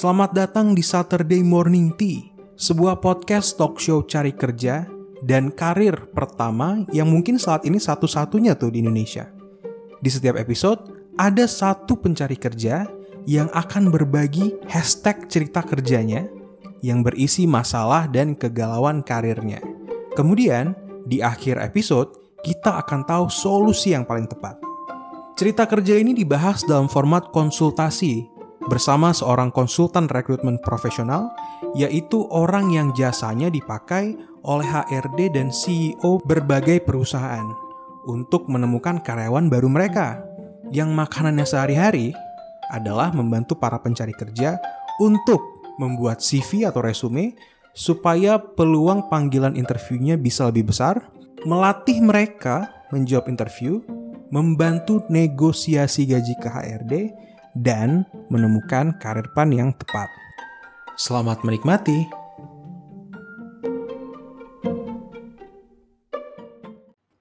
[0.00, 4.88] Selamat datang di Saturday Morning Tea, sebuah podcast talk show cari kerja
[5.20, 9.28] dan karir pertama yang mungkin saat ini satu-satunya tuh di Indonesia.
[10.00, 12.88] Di setiap episode, ada satu pencari kerja
[13.28, 16.24] yang akan berbagi hashtag cerita kerjanya
[16.80, 19.60] yang berisi masalah dan kegalauan karirnya.
[20.16, 20.72] Kemudian,
[21.04, 24.56] di akhir episode, kita akan tahu solusi yang paling tepat.
[25.36, 31.32] Cerita kerja ini dibahas dalam format konsultasi bersama seorang konsultan rekrutmen profesional,
[31.72, 37.44] yaitu orang yang jasanya dipakai oleh HRD dan CEO berbagai perusahaan
[38.08, 40.20] untuk menemukan karyawan baru mereka
[40.72, 42.12] yang makanannya sehari-hari
[42.70, 44.56] adalah membantu para pencari kerja
[45.02, 45.40] untuk
[45.76, 47.34] membuat CV atau resume
[47.72, 51.00] supaya peluang panggilan interviewnya bisa lebih besar,
[51.46, 53.80] melatih mereka menjawab interview,
[54.30, 56.94] membantu negosiasi gaji ke HRD,
[57.58, 60.06] dan menemukan karir pan yang tepat.
[60.94, 62.06] Selamat menikmati.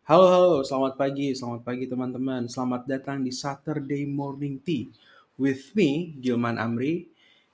[0.09, 2.49] Halo, halo, selamat pagi, selamat pagi teman-teman.
[2.49, 4.89] Selamat datang di Saturday Morning Tea
[5.37, 7.05] with me, Gilman Amri.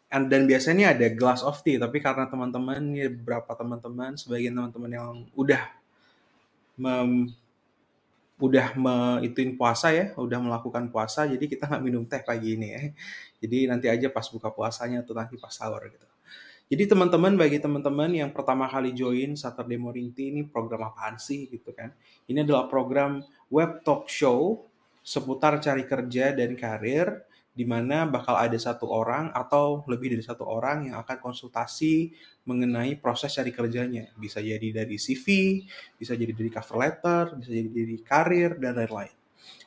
[0.08, 4.92] And, dan biasanya ada glass of tea, tapi karena teman-teman, ya beberapa teman-teman, sebagian teman-teman
[4.96, 5.60] yang udah
[6.80, 7.36] mem,
[8.36, 12.68] udah me, ituin puasa ya, udah melakukan puasa, jadi kita nggak minum teh pagi ini
[12.76, 12.82] ya.
[13.40, 16.08] Jadi nanti aja pas buka puasanya atau nanti pas sahur gitu.
[16.66, 21.46] Jadi teman-teman, bagi teman-teman yang pertama kali join Saturday Morning Tea ini program apaan sih
[21.48, 21.94] gitu kan.
[22.26, 23.22] Ini adalah program
[23.54, 24.66] web talk show
[25.06, 27.22] seputar cari kerja dan karir
[27.56, 32.12] di mana bakal ada satu orang atau lebih dari satu orang yang akan konsultasi
[32.44, 34.12] mengenai proses cari kerjanya.
[34.20, 35.64] Bisa jadi dari CV,
[35.96, 39.16] bisa jadi dari cover letter, bisa jadi dari karir, dan lain-lain.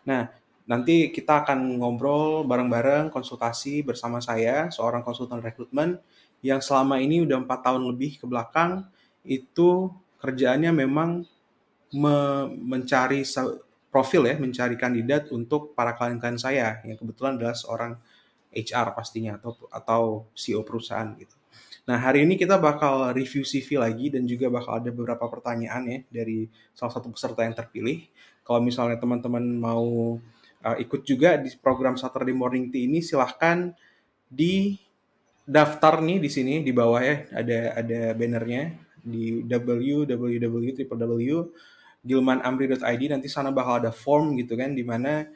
[0.04, 0.28] Nah,
[0.68, 5.96] nanti kita akan ngobrol bareng-bareng, konsultasi bersama saya, seorang konsultan rekrutmen,
[6.44, 8.86] yang selama ini udah empat tahun lebih ke belakang
[9.26, 9.90] itu
[10.22, 11.26] kerjaannya memang
[11.94, 12.16] me
[12.52, 13.24] mencari
[13.88, 17.92] profil ya, mencari kandidat untuk para klien-klien saya yang kebetulan adalah seorang
[18.52, 21.36] HR pastinya atau atau CEO perusahaan gitu.
[21.88, 25.98] Nah, hari ini kita bakal review CV lagi dan juga bakal ada beberapa pertanyaan ya
[26.12, 26.44] dari
[26.76, 28.04] salah satu peserta yang terpilih.
[28.44, 30.16] Kalau misalnya teman-teman mau
[30.64, 33.72] uh, ikut juga di program Saturday Morning Tea ini silahkan
[34.28, 34.76] di
[35.48, 39.40] daftar nih di sini di bawah ya ada ada bannernya di
[42.06, 45.26] www.gilmanamri.id nanti sana bakal ada form gitu kan di mana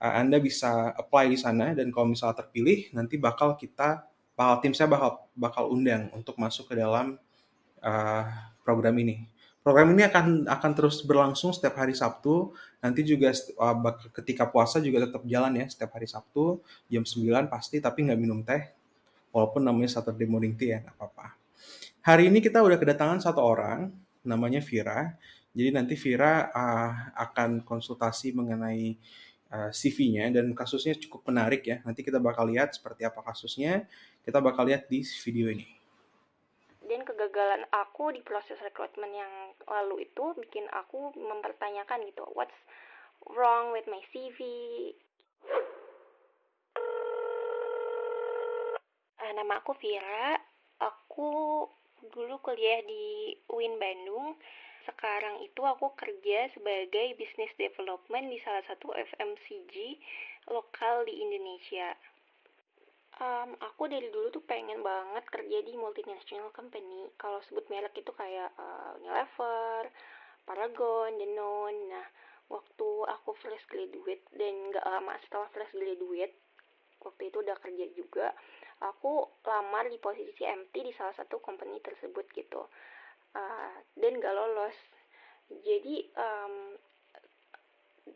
[0.00, 4.04] uh, Anda bisa apply di sana dan kalau misalnya terpilih nanti bakal kita
[4.36, 7.20] bakal tim saya bakal bakal undang untuk masuk ke dalam
[7.84, 8.24] uh,
[8.64, 9.28] program ini.
[9.60, 12.56] Program ini akan akan terus berlangsung setiap hari Sabtu.
[12.80, 13.28] Nanti juga
[13.60, 13.76] uh,
[14.16, 18.40] ketika puasa juga tetap jalan ya setiap hari Sabtu jam 9 pasti tapi nggak minum
[18.40, 18.72] teh
[19.36, 21.36] walaupun namanya Saturday Morning Tea ya apa-apa.
[22.00, 23.92] Hari ini kita udah kedatangan satu orang,
[24.24, 25.20] namanya Vira.
[25.50, 28.94] Jadi nanti Vira uh, akan konsultasi mengenai
[29.50, 31.82] uh, CV-nya dan kasusnya cukup menarik ya.
[31.82, 33.82] Nanti kita bakal lihat seperti apa kasusnya.
[34.22, 35.66] Kita bakal lihat di video ini.
[36.86, 42.54] Dan kegagalan aku di proses rekrutmen yang lalu itu bikin aku mempertanyakan gitu, what's
[43.30, 44.38] wrong with my CV?
[49.18, 50.38] Uh, nama aku Vira.
[50.80, 51.66] Aku
[52.10, 54.38] dulu kuliah di UIN Bandung.
[54.88, 60.00] Sekarang itu aku kerja sebagai business development di salah satu FMCG
[60.48, 61.92] lokal di Indonesia.
[63.20, 67.12] Um, aku dari dulu tuh pengen banget kerja di multinational company.
[67.20, 69.92] Kalau sebut merek itu kayak uh, Unilever,
[70.48, 71.80] Paragon, Danone.
[71.92, 72.06] Nah,
[72.48, 76.32] waktu aku fresh graduate dan gak lama setelah fresh graduate,
[77.04, 78.32] waktu itu udah kerja juga,
[78.80, 82.64] aku lamar di posisi MT di salah satu company tersebut gitu
[83.36, 84.76] uh, dan gak lolos.
[85.50, 86.54] Jadi um,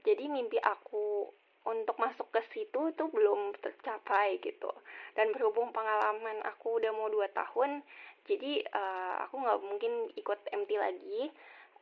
[0.07, 1.29] jadi mimpi aku
[1.65, 4.71] untuk masuk ke situ tuh belum tercapai gitu.
[5.17, 7.83] Dan berhubung pengalaman aku udah mau dua tahun
[8.25, 11.23] jadi uh, aku nggak mungkin ikut MT lagi.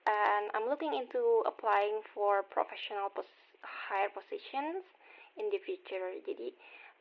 [0.02, 3.30] And I'm looking into applying for professional pos
[3.62, 4.82] higher positions
[5.38, 6.10] in the future.
[6.26, 6.50] Jadi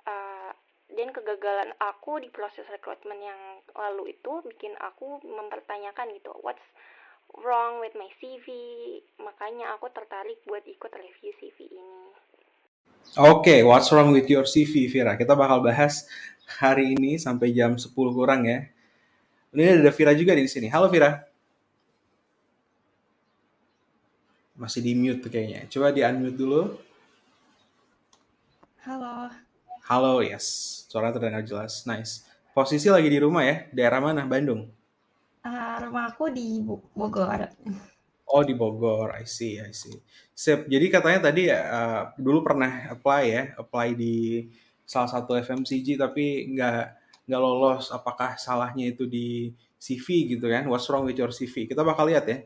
[0.05, 0.53] uh,
[0.95, 3.41] dan kegagalan aku di proses rekrutmen yang
[3.75, 6.63] lalu itu bikin aku mempertanyakan gitu what's
[7.39, 8.47] wrong with my CV
[9.19, 12.11] makanya aku tertarik buat ikut review CV ini
[13.17, 15.17] Oke, okay, what's wrong with your CV, Vira?
[15.19, 16.05] Kita bakal bahas
[16.61, 18.69] hari ini sampai jam 10 kurang ya.
[19.51, 20.71] Ini ada Vira juga di sini.
[20.71, 21.19] Halo Vira.
[24.55, 25.67] Masih di mute kayaknya.
[25.67, 26.61] Coba di unmute dulu.
[28.85, 29.33] Halo.
[29.89, 30.80] Halo, yes.
[30.91, 31.87] Suara terdengar jelas.
[31.87, 32.27] Nice.
[32.51, 33.63] posisi lagi di rumah ya?
[33.71, 34.27] Daerah mana?
[34.27, 34.67] Bandung?
[35.39, 37.47] Uh, rumah aku di Bogor.
[38.27, 39.95] Oh di Bogor, I see, I see.
[40.35, 40.67] Sip.
[40.67, 44.43] Jadi katanya tadi uh, dulu pernah apply ya, apply di
[44.83, 46.83] salah satu FMCG tapi nggak
[47.23, 47.87] nggak lolos.
[47.95, 50.67] Apakah salahnya itu di CV gitu kan?
[50.67, 51.71] What's wrong with your CV?
[51.71, 52.43] Kita bakal lihat ya.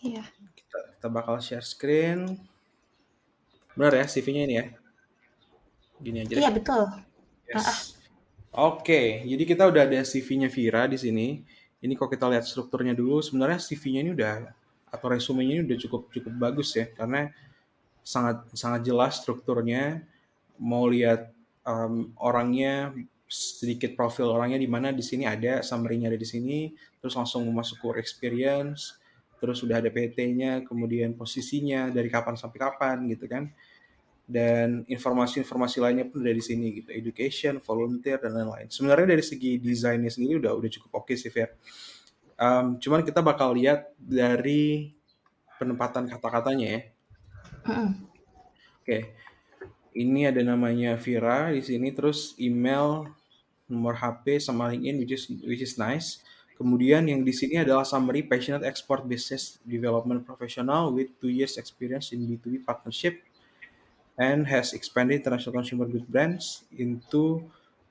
[0.00, 0.24] Iya.
[0.56, 2.40] Kita, kita bakal share screen.
[3.76, 4.85] Benar ya CV-nya ini ya?
[6.00, 6.34] Gini aja.
[6.36, 6.82] Iya betul.
[7.46, 7.96] Yes.
[8.56, 9.06] Oke, okay.
[9.28, 11.44] jadi kita udah ada CV-nya Vira di sini
[11.84, 14.34] ini kalau kita lihat strukturnya dulu sebenarnya CV-nya ini udah
[14.90, 17.28] atau resumenya ini udah cukup cukup bagus ya karena
[18.00, 20.00] sangat sangat jelas strukturnya
[20.56, 21.30] mau lihat
[21.66, 22.94] um, orangnya
[23.26, 26.58] sedikit profil orangnya di mana di sini ada summary-nya ada di sini
[27.02, 28.96] terus langsung masuk ke experience
[29.36, 33.50] terus sudah ada PT-nya kemudian posisinya dari kapan sampai kapan gitu kan
[34.26, 36.90] dan informasi-informasi lainnya pun dari sini gitu.
[36.90, 38.66] Education volunteer dan lain-lain.
[38.66, 41.54] Sebenarnya dari segi desainnya sendiri udah udah cukup oke okay sih Fer.
[42.36, 44.92] Um, cuman kita bakal lihat dari
[45.62, 46.80] penempatan kata-katanya ya.
[47.64, 47.94] Oke.
[48.82, 49.02] Okay.
[49.96, 53.08] ini ada namanya Vira di sini terus email
[53.64, 56.20] nomor HP sama LinkedIn which is which is nice.
[56.56, 62.12] Kemudian yang di sini adalah summary passionate export business development professional with two years experience
[62.12, 63.25] in B2B partnership
[64.16, 67.44] and has expanded international consumer goods brands into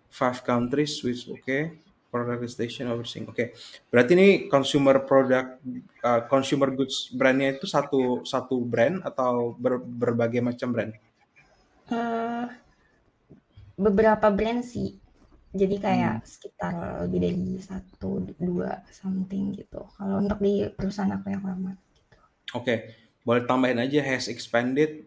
[0.09, 1.77] five countries which okay
[2.15, 3.27] product station overseeing.
[3.27, 3.47] Oke, okay.
[3.91, 5.59] berarti ini consumer product
[5.99, 10.95] uh, consumer goods brandnya itu satu satu brand atau ber, berbagai macam brand?
[11.91, 12.47] Uh,
[13.75, 14.95] beberapa brand sih.
[15.55, 16.27] Jadi kayak hmm.
[16.27, 16.73] sekitar
[17.03, 19.83] lebih dari satu dua something gitu.
[19.99, 21.75] Kalau untuk di perusahaan aku yang lama.
[21.75, 22.15] Gitu.
[22.55, 22.77] Oke, okay.
[23.27, 25.03] boleh tambahin aja has expanded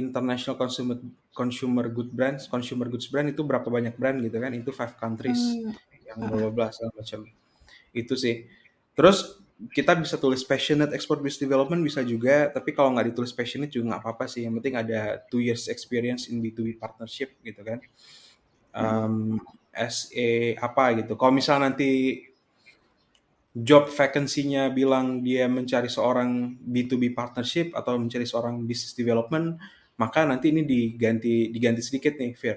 [0.00, 0.96] international consumer
[1.36, 4.50] consumer good brands, consumer goods brand itu berapa banyak brand gitu kan?
[4.56, 5.76] Itu five countries hmm.
[6.08, 7.28] yang bla bla segala macam.
[7.92, 8.48] Itu sih.
[8.96, 9.38] Terus
[9.68, 13.92] kita bisa tulis passionate export business development bisa juga, tapi kalau nggak ditulis passionate juga
[13.92, 14.48] nggak apa-apa sih.
[14.48, 17.78] Yang penting ada two years experience in B2B partnership gitu kan.
[18.72, 19.36] Um,
[19.76, 21.12] as a apa gitu.
[21.14, 22.24] Kalau misal nanti
[23.50, 29.58] job vacancy-nya bilang dia mencari seorang B2B partnership atau mencari seorang business development,
[30.00, 32.56] maka nanti ini diganti diganti sedikit nih Fir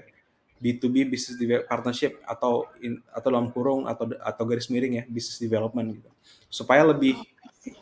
[0.64, 1.36] B2B business
[1.68, 6.10] partnership atau in, atau dalam kurung atau atau garis miring ya business development gitu
[6.48, 7.20] supaya lebih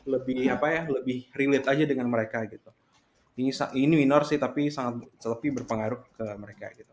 [0.03, 2.75] lebih apa ya lebih relate aja dengan mereka gitu
[3.39, 6.91] ini ini minor sih tapi sangat tapi berpengaruh ke mereka gitu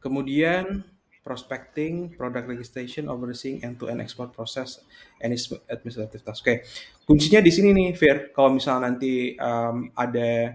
[0.00, 0.80] kemudian
[1.26, 4.86] prospecting, product registration, overseeing end-to-end export process,
[5.18, 5.34] and
[5.66, 6.46] administrative task.
[6.46, 6.56] Oke, okay.
[7.02, 8.30] kuncinya di sini nih, Fir.
[8.30, 10.54] Kalau misalnya nanti um, ada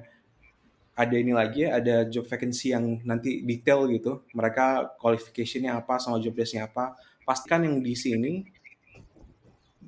[1.01, 4.21] ada ini lagi ya, ada job vacancy yang nanti detail gitu.
[4.38, 6.94] Mereka qualification-nya apa sama job desk-nya apa.
[7.25, 8.45] Pastikan yang di sini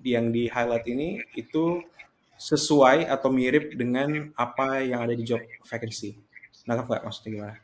[0.04, 1.80] yang di highlight ini itu
[2.36, 6.18] sesuai atau mirip dengan apa yang ada di job vacancy.
[6.66, 7.56] Nangkap nggak maksudnya gimana?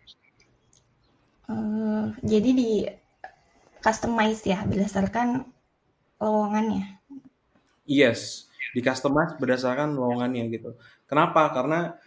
[1.50, 2.72] Uh, jadi di
[3.82, 5.50] customize ya berdasarkan
[6.22, 7.02] lowongannya.
[7.90, 8.46] Yes,
[8.78, 10.78] di customize berdasarkan lowongannya gitu.
[11.10, 11.50] Kenapa?
[11.50, 11.98] Karena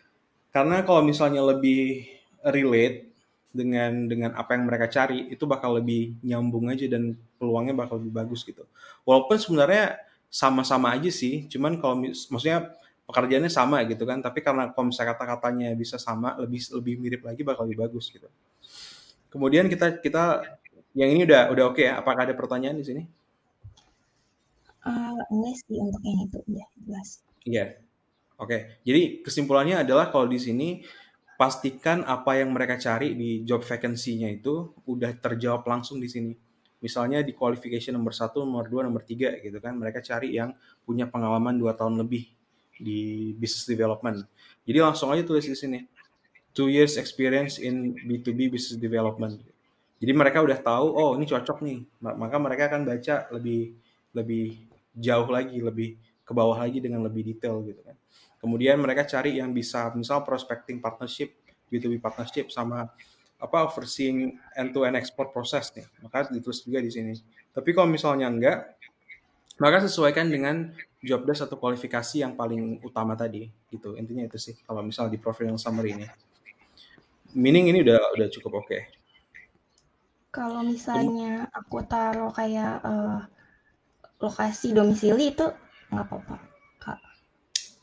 [0.53, 2.05] karena kalau misalnya lebih
[2.45, 3.09] relate
[3.53, 8.13] dengan dengan apa yang mereka cari itu bakal lebih nyambung aja dan peluangnya bakal lebih
[8.13, 8.65] bagus gitu.
[9.05, 10.01] Walaupun sebenarnya
[10.33, 12.73] sama-sama aja sih, cuman kalau maksudnya
[13.05, 17.45] pekerjaannya sama gitu kan, tapi karena kalau misalnya kata-katanya bisa sama, lebih lebih mirip lagi
[17.45, 18.29] bakal lebih bagus gitu.
[19.29, 20.45] Kemudian kita kita
[20.97, 22.01] yang ini udah udah oke okay ya.
[22.01, 23.03] Apakah ada pertanyaan di sini?
[24.83, 27.09] Uh, enggak sih untuk yang itu udah jelas.
[27.45, 27.57] Iya.
[27.57, 27.92] Yeah.
[28.41, 30.83] Oke, jadi kesimpulannya adalah kalau di sini
[31.39, 36.33] pastikan apa yang mereka cari di job vacancy-nya itu udah terjawab langsung di sini.
[36.83, 41.07] Misalnya di qualification nomor satu, nomor dua, nomor tiga gitu kan, mereka cari yang punya
[41.07, 42.27] pengalaman dua tahun lebih
[42.79, 44.27] di business development.
[44.67, 45.79] Jadi langsung aja tulis di sini,
[46.51, 49.39] two years experience in B2B business development.
[50.03, 53.79] Jadi mereka udah tahu, oh ini cocok nih, maka mereka akan baca lebih
[54.11, 54.67] lebih
[54.99, 55.95] jauh lagi, lebih
[56.33, 57.93] ke bawah lagi dengan lebih detail gitu kan.
[58.41, 61.37] Kemudian mereka cari yang bisa misal prospecting partnership,
[61.69, 62.89] B2B partnership sama
[63.37, 65.85] apa overseeing end-to-end export proses nih.
[66.01, 67.13] Maka ditulis juga di sini.
[67.53, 68.81] Tapi kalau misalnya enggak,
[69.61, 70.73] maka sesuaikan dengan
[71.05, 74.01] job desk atau kualifikasi yang paling utama tadi gitu.
[74.01, 76.07] Intinya itu sih kalau misal di profile yang summary ini.
[77.37, 78.67] Meaning ini udah udah cukup oke.
[78.73, 78.83] Okay.
[80.33, 83.21] Kalau misalnya aku taruh kayak uh,
[84.23, 85.45] lokasi domisili itu
[85.93, 86.53] nggak apa-apa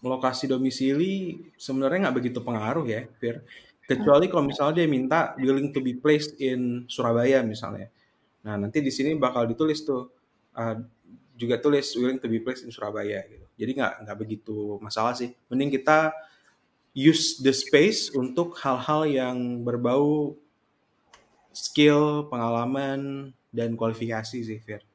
[0.04, 3.44] lokasi domisili sebenarnya nggak begitu pengaruh ya, Fir.
[3.84, 7.90] Kecuali kalau misalnya dia minta willing to be placed in Surabaya misalnya.
[8.46, 10.14] Nah, nanti di sini bakal ditulis tuh
[10.56, 10.78] uh,
[11.34, 13.44] juga tulis willing to be placed in Surabaya gitu.
[13.60, 15.34] Jadi nggak nggak begitu masalah sih.
[15.50, 16.14] Mending kita
[16.94, 20.38] use the space untuk hal-hal yang berbau
[21.50, 24.86] skill, pengalaman, dan kualifikasi sih, Fir.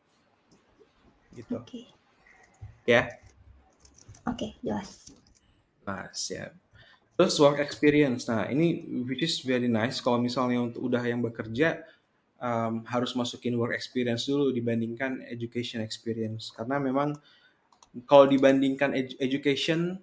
[1.34, 1.50] Gitu.
[1.50, 1.93] Oke.
[2.84, 3.08] Ya.
[4.28, 5.12] Oke, jelas.
[5.84, 6.56] Nah, siap.
[7.14, 8.26] Terus work experience.
[8.26, 11.84] Nah, ini which is very nice kalau misalnya untuk udah yang bekerja
[12.42, 17.14] um, harus masukin work experience dulu dibandingkan education experience karena memang
[18.10, 20.02] kalau dibandingkan edu education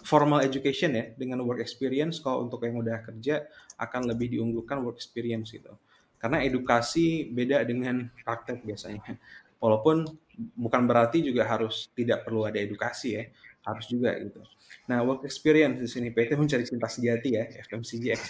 [0.00, 3.44] formal education ya dengan work experience kalau untuk yang udah kerja
[3.76, 5.76] akan lebih diunggulkan work experience gitu.
[6.16, 9.04] Karena edukasi beda dengan praktek biasanya.
[9.58, 10.04] Walaupun
[10.52, 13.24] bukan berarti juga harus tidak perlu ada edukasi ya,
[13.64, 14.44] harus juga gitu.
[14.86, 18.22] Nah, work experience di sini PT mencari cinta sejati ya, FMCG X.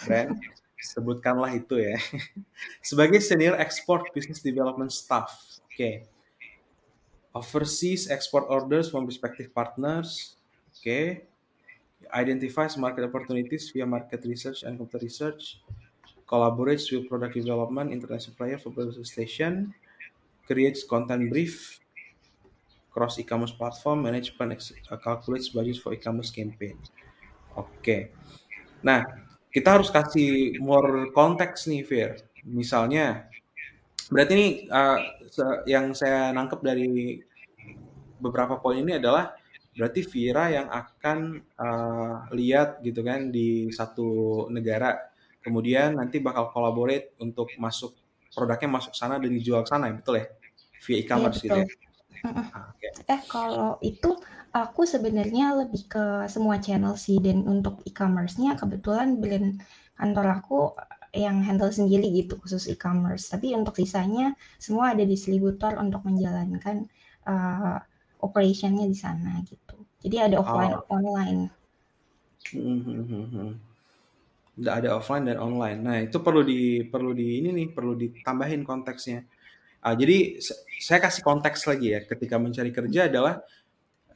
[0.77, 1.97] Sebutkanlah itu ya.
[2.89, 5.33] Sebagai senior export business development staff.
[5.65, 5.73] Oke.
[5.73, 5.95] Okay.
[7.37, 10.41] Overseas export orders from respective partners.
[10.77, 10.81] Oke.
[10.81, 11.05] Okay.
[12.13, 15.61] Identifies market opportunities via market research and computer research.
[16.29, 19.73] Collaborates with product development, international supplier for product station.
[20.47, 21.83] Creates content brief
[22.97, 24.57] cross e-commerce platform, management
[24.89, 26.81] uh, calculates budget for e-commerce campaign.
[27.53, 27.69] Oke.
[27.83, 28.01] Okay.
[28.81, 29.05] Nah,
[29.53, 32.11] kita harus kasih more konteks nih, Fir.
[32.49, 33.29] Misalnya,
[34.09, 35.01] berarti ini uh,
[35.69, 37.21] yang saya nangkep dari
[38.17, 39.37] beberapa poin ini adalah
[39.77, 41.19] berarti Vira yang akan
[41.61, 44.97] uh, lihat gitu kan di satu negara,
[45.45, 47.93] kemudian nanti bakal collaborate untuk masuk
[48.33, 50.27] produknya masuk sana dan dijual sana, betul ya?
[50.85, 51.67] Via e-commerce gitu ya.
[51.67, 51.87] betul.
[52.27, 52.47] Mm-mm.
[53.13, 54.11] Eh kalau itu
[54.51, 59.61] aku sebenarnya lebih ke semua channel sih dan untuk e-commerce-nya kebetulan brand
[59.97, 60.59] kantor aku
[61.17, 63.29] yang handle sendiri gitu khusus e-commerce.
[63.33, 66.89] Tapi untuk sisanya semua ada distributor untuk menjalankan
[67.25, 67.81] uh,
[68.21, 69.77] operation-nya di sana gitu.
[70.05, 70.97] Jadi ada offline Oh.
[70.97, 71.41] online.
[72.53, 73.59] Mhm.
[74.57, 75.79] Nggak ada offline dan online.
[75.85, 79.21] Nah, itu perlu di perlu di ini nih, perlu ditambahin konteksnya.
[79.87, 80.43] Ah, jadi
[80.83, 83.39] saya kasih konteks lagi ya, ketika mencari kerja adalah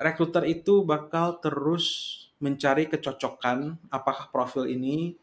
[0.02, 5.14] rekruter itu bakal terus mencari kecocokan apakah profil ini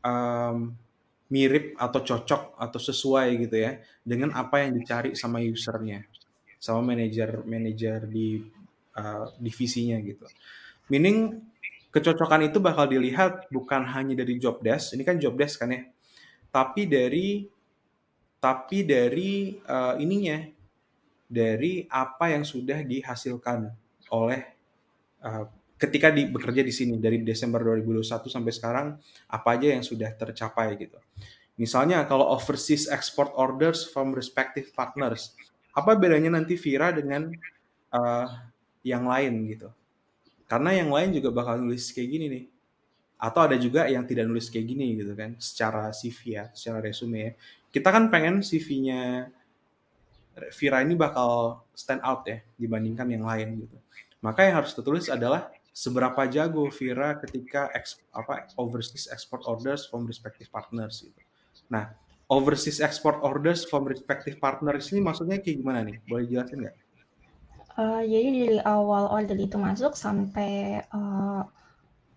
[0.00, 0.72] um,
[1.28, 6.00] mirip atau cocok atau sesuai gitu ya dengan apa yang dicari sama usernya,
[6.56, 8.40] sama manajer manajer di
[8.96, 10.24] uh, divisinya gitu.
[10.88, 11.44] Meaning
[11.92, 15.84] kecocokan itu bakal dilihat bukan hanya dari job desk, ini kan job desk kan ya,
[16.48, 17.51] tapi dari
[18.42, 20.42] tapi dari uh, ininya,
[21.30, 23.70] dari apa yang sudah dihasilkan
[24.10, 24.42] oleh
[25.22, 25.46] uh,
[25.78, 28.86] ketika di, bekerja di sini dari Desember 2021 sampai sekarang
[29.30, 30.98] apa aja yang sudah tercapai gitu.
[31.54, 35.38] Misalnya kalau overseas export orders from respective partners,
[35.70, 37.30] apa bedanya nanti Vira dengan
[37.94, 38.26] uh,
[38.82, 39.70] yang lain gitu?
[40.50, 42.44] Karena yang lain juga bakal nulis kayak gini nih.
[43.22, 47.18] Atau ada juga yang tidak nulis kayak gini gitu kan, secara CV ya, secara resume
[47.22, 47.32] ya.
[47.72, 49.32] Kita kan pengen CV-nya
[50.52, 53.76] Vira ini bakal stand out ya dibandingkan yang lain gitu.
[54.24, 60.04] Maka yang harus tertulis adalah seberapa jago Vira ketika ex, apa overseas export orders from
[60.04, 61.20] respective partners gitu.
[61.72, 61.92] Nah,
[62.28, 65.96] overseas export orders from respective partners ini maksudnya kayak gimana nih?
[66.04, 66.76] Boleh jelasin nggak?
[67.72, 71.40] Uh, jadi dari awal order itu masuk sampai uh,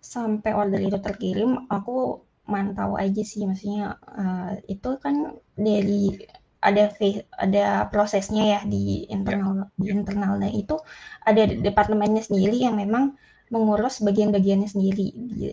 [0.04, 6.14] sampai order itu terkirim, aku mantau aja sih, maksudnya uh, itu kan dari
[6.62, 6.90] ada
[7.38, 10.74] ada prosesnya ya di internal di internalnya itu
[11.22, 13.14] ada departemennya sendiri yang memang
[13.54, 15.06] mengurus bagian-bagiannya sendiri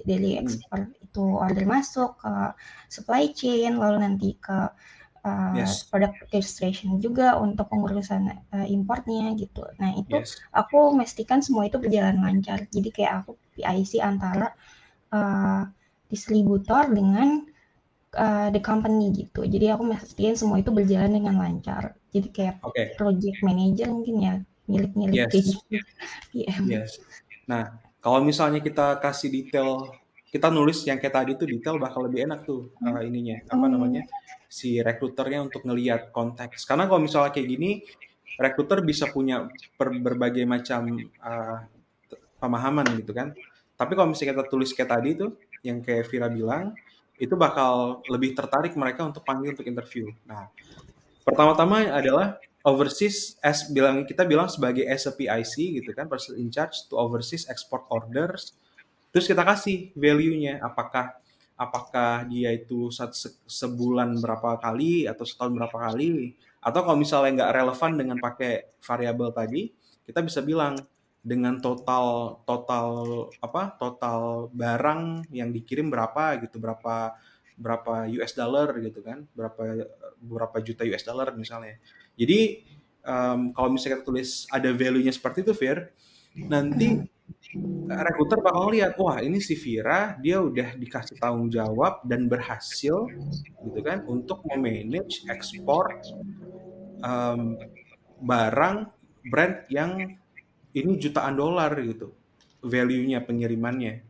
[0.10, 2.34] dari ekspor itu order masuk ke
[2.90, 4.58] supply chain lalu nanti ke
[5.24, 5.86] uh, Yes.
[5.88, 9.62] product registration juga untuk pengurusan uh, importnya gitu.
[9.78, 10.42] Nah itu Yes.
[10.50, 12.66] aku memastikan semua itu berjalan lancar.
[12.74, 14.50] Jadi kayak aku PIC antara
[15.14, 15.64] uh,
[16.14, 17.42] distributor dengan
[18.14, 19.44] uh, the company gitu.
[19.44, 21.98] Jadi aku memastikan semua itu berjalan dengan lancar.
[22.14, 22.94] Jadi kayak Oke.
[22.94, 24.34] project manager mungkin ya
[24.70, 25.32] milik-milik Yes.
[25.34, 25.62] kayak gitu.
[26.32, 26.64] PM.
[26.70, 27.02] Yes.
[27.50, 29.90] Nah, kalau misalnya kita kasih detail,
[30.30, 33.74] kita nulis yang kayak tadi tuh detail bakal lebih enak tuh uh, ininya, apa Hmm.
[33.74, 34.06] namanya,
[34.50, 36.64] si rekruternya untuk ngelihat konteks.
[36.70, 37.82] Karena kalau misalnya kayak gini,
[38.38, 39.46] rekruter bisa punya
[39.78, 40.90] per- berbagai macam
[41.22, 41.58] uh,
[42.42, 43.34] pemahaman gitu kan.
[43.78, 46.76] Tapi kalau misalnya kita tulis kayak tadi tuh, yang kayak Vira bilang,
[47.18, 50.12] itu bakal lebih tertarik mereka untuk panggil untuk interview.
[50.28, 50.52] Nah,
[51.24, 56.48] pertama-tama adalah overseas as bilang kita bilang sebagai as a PIC gitu kan person in
[56.48, 58.56] charge to overseas export orders
[59.12, 61.12] terus kita kasih value-nya apakah
[61.60, 62.90] apakah dia itu
[63.46, 69.30] sebulan berapa kali atau setahun berapa kali atau kalau misalnya nggak relevan dengan pakai variabel
[69.36, 69.70] tadi
[70.08, 70.80] kita bisa bilang
[71.24, 72.88] dengan total total
[73.40, 77.16] apa total barang yang dikirim berapa gitu berapa
[77.56, 79.88] berapa US dollar gitu kan berapa
[80.20, 81.80] berapa juta US dollar misalnya.
[82.20, 82.68] Jadi
[83.08, 85.96] um, kalau misalnya kita tulis ada value-nya seperti itu Fir
[86.34, 87.00] nanti
[87.88, 93.06] rekruter bakal lihat wah ini si Vira dia udah dikasih tanggung jawab dan berhasil
[93.64, 96.02] gitu kan untuk memanage ekspor
[97.06, 97.56] um,
[98.20, 98.90] barang
[99.30, 100.18] brand yang
[100.74, 102.14] ini jutaan dolar gitu
[102.64, 104.02] value-nya pengirimannya.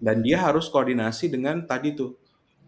[0.00, 2.16] Dan dia harus koordinasi dengan tadi tuh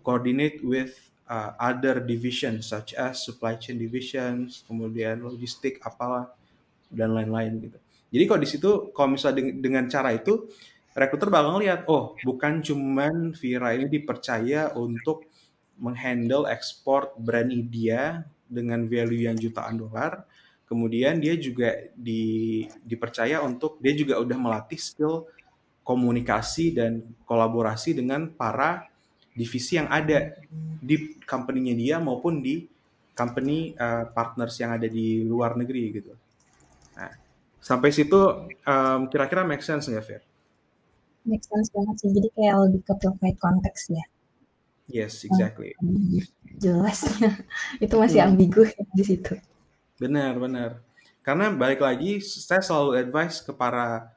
[0.04, 0.92] coordinate with
[1.24, 6.28] uh, other divisions such as supply chain divisions kemudian logistik apalah
[6.92, 7.78] dan lain-lain gitu.
[8.12, 10.44] Jadi kalau di situ kalau misalnya dengan cara itu
[10.92, 15.24] rekruter bakal ngeliat oh bukan cuman Vira ini dipercaya untuk
[15.80, 20.28] menghandle ekspor brand dia dengan value yang jutaan dolar
[20.72, 25.28] Kemudian dia juga di, dipercaya untuk dia juga udah melatih skill
[25.84, 28.88] komunikasi dan kolaborasi dengan para
[29.36, 30.32] divisi yang ada
[30.80, 32.64] di company-nya dia maupun di
[33.12, 36.16] company uh, partners yang ada di luar negeri gitu.
[36.96, 37.12] Nah,
[37.60, 40.22] sampai situ um, kira-kira make sense nggak, Fir?
[41.28, 42.10] Make sense banget sih.
[42.16, 44.04] Jadi kayak lebih ke provide konteks ya.
[44.88, 45.76] Yes, exactly.
[46.56, 47.44] Jelasnya
[47.84, 48.28] itu masih hmm.
[48.32, 48.64] ambigu
[48.96, 49.36] di situ.
[50.02, 50.70] Benar, benar.
[51.22, 54.10] Karena balik lagi, saya selalu advice ke para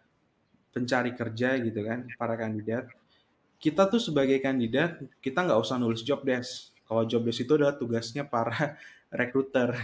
[0.73, 2.89] pencari kerja gitu kan, para kandidat.
[3.61, 6.73] Kita tuh sebagai kandidat, kita nggak usah nulis job desk.
[6.89, 8.73] Kalau job desk itu adalah tugasnya para
[9.21, 9.77] recruiter.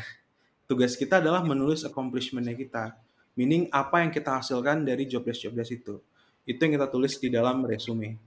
[0.66, 2.98] Tugas kita adalah menulis accomplishment-nya kita.
[3.38, 6.02] Meaning apa yang kita hasilkan dari job desk-job desk itu.
[6.50, 8.18] Itu yang kita tulis di dalam resume.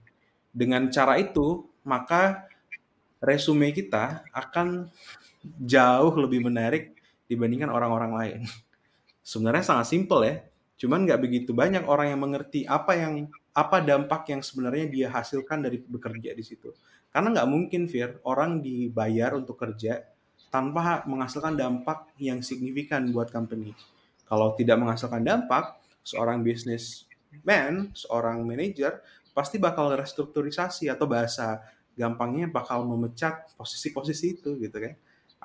[0.55, 2.47] Dengan cara itu, maka
[3.19, 4.87] resume kita akan
[5.59, 6.94] jauh lebih menarik
[7.25, 8.39] dibandingkan orang-orang lain.
[9.25, 10.35] Sebenarnya sangat simpel ya,
[10.77, 15.63] cuman nggak begitu banyak orang yang mengerti apa yang apa dampak yang sebenarnya dia hasilkan
[15.65, 16.75] dari bekerja di situ.
[17.09, 20.03] Karena nggak mungkin, Fir, orang dibayar untuk kerja
[20.51, 23.71] tanpa menghasilkan dampak yang signifikan buat company.
[24.27, 28.99] Kalau tidak menghasilkan dampak, seorang businessman, seorang manager,
[29.31, 31.63] pasti bakal restrukturisasi atau bahasa
[31.95, 34.93] gampangnya bakal memecat posisi-posisi itu gitu kan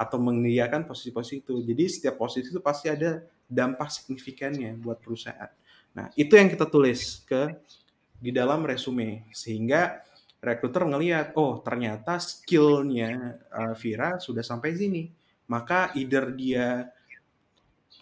[0.00, 1.60] atau mengiyakan posisi-posisi itu.
[1.60, 5.52] Jadi setiap posisi itu pasti ada dampak signifikannya buat perusahaan.
[5.92, 7.52] Nah, itu yang kita tulis ke
[8.16, 10.00] di dalam resume sehingga
[10.40, 15.04] rekruter ngelihat, oh ternyata skillnya uh, Vira sudah sampai sini.
[15.52, 16.88] Maka either dia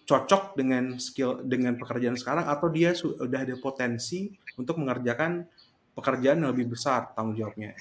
[0.06, 5.44] cocok dengan skill dengan pekerjaan sekarang atau dia sudah ada potensi untuk mengerjakan
[5.98, 7.74] pekerjaan yang lebih besar tanggung jawabnya.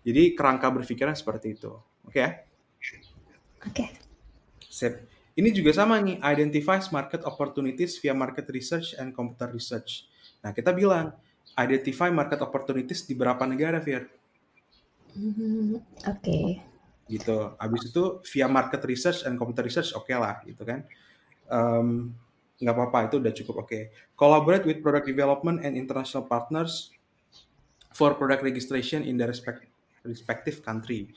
[0.00, 1.74] Jadi kerangka berpikirnya seperti itu.
[2.06, 2.49] Oke okay?
[2.80, 3.68] Oke.
[3.68, 3.88] Okay.
[4.70, 5.04] Sip.
[5.36, 10.08] Ini juga sama nih, identify market opportunities via market research and computer research.
[10.42, 11.14] Nah, kita bilang,
[11.56, 14.08] identify market opportunities di berapa negara, Fir?
[15.16, 16.18] Mm, Oke.
[16.18, 16.44] Okay.
[17.10, 17.36] Gitu.
[17.56, 18.02] Habis itu
[18.34, 20.86] via market research and computer research, oke okay lah, gitu kan.
[21.50, 22.14] Um,
[22.62, 23.68] nggak apa-apa, itu udah cukup oke.
[23.70, 23.82] Okay.
[24.14, 26.94] Collaborate with product development and international partners
[27.90, 29.66] for product registration in the respect,
[30.06, 31.10] respective country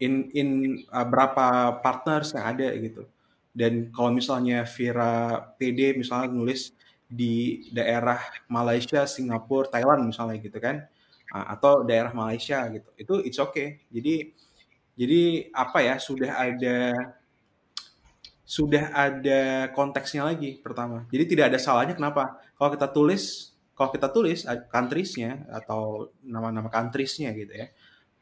[0.00, 0.48] in in
[0.92, 3.08] uh, berapa partners yang ada gitu.
[3.56, 6.76] Dan kalau misalnya Vira PD misalnya nulis
[7.08, 8.20] di daerah
[8.52, 10.84] Malaysia, Singapura, Thailand misalnya gitu kan,
[11.32, 13.80] uh, atau daerah Malaysia gitu, itu it's okay.
[13.88, 14.34] Jadi
[14.96, 16.92] jadi apa ya sudah ada
[18.46, 21.08] sudah ada konteksnya lagi pertama.
[21.08, 22.38] Jadi tidak ada salahnya kenapa?
[22.56, 27.68] Kalau kita tulis kalau kita tulis countries-nya atau nama-nama countries-nya gitu ya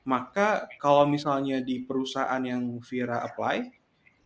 [0.05, 3.73] maka kalau misalnya di perusahaan yang Vira apply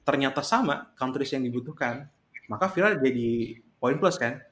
[0.02, 2.10] ternyata sama countries yang dibutuhkan,
[2.50, 4.42] maka Vira jadi poin plus kan.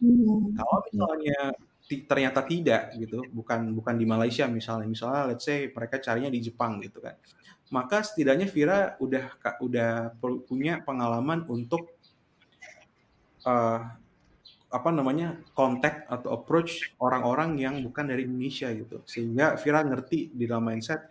[0.00, 0.56] Hmm.
[0.56, 1.52] Kalau misalnya
[1.86, 6.80] ternyata tidak gitu, bukan bukan di Malaysia misalnya, misalnya let's say mereka carinya di Jepang
[6.80, 7.14] gitu kan,
[7.70, 9.90] maka setidaknya Vira udah udah
[10.48, 11.98] punya pengalaman untuk
[13.44, 13.82] uh,
[14.66, 19.02] apa namanya kontak atau approach orang-orang yang bukan dari Indonesia gitu.
[19.06, 21.06] Sehingga Vira ngerti di dalam mindset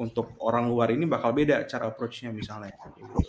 [0.00, 2.74] untuk orang luar ini bakal beda cara approach-nya misalnya.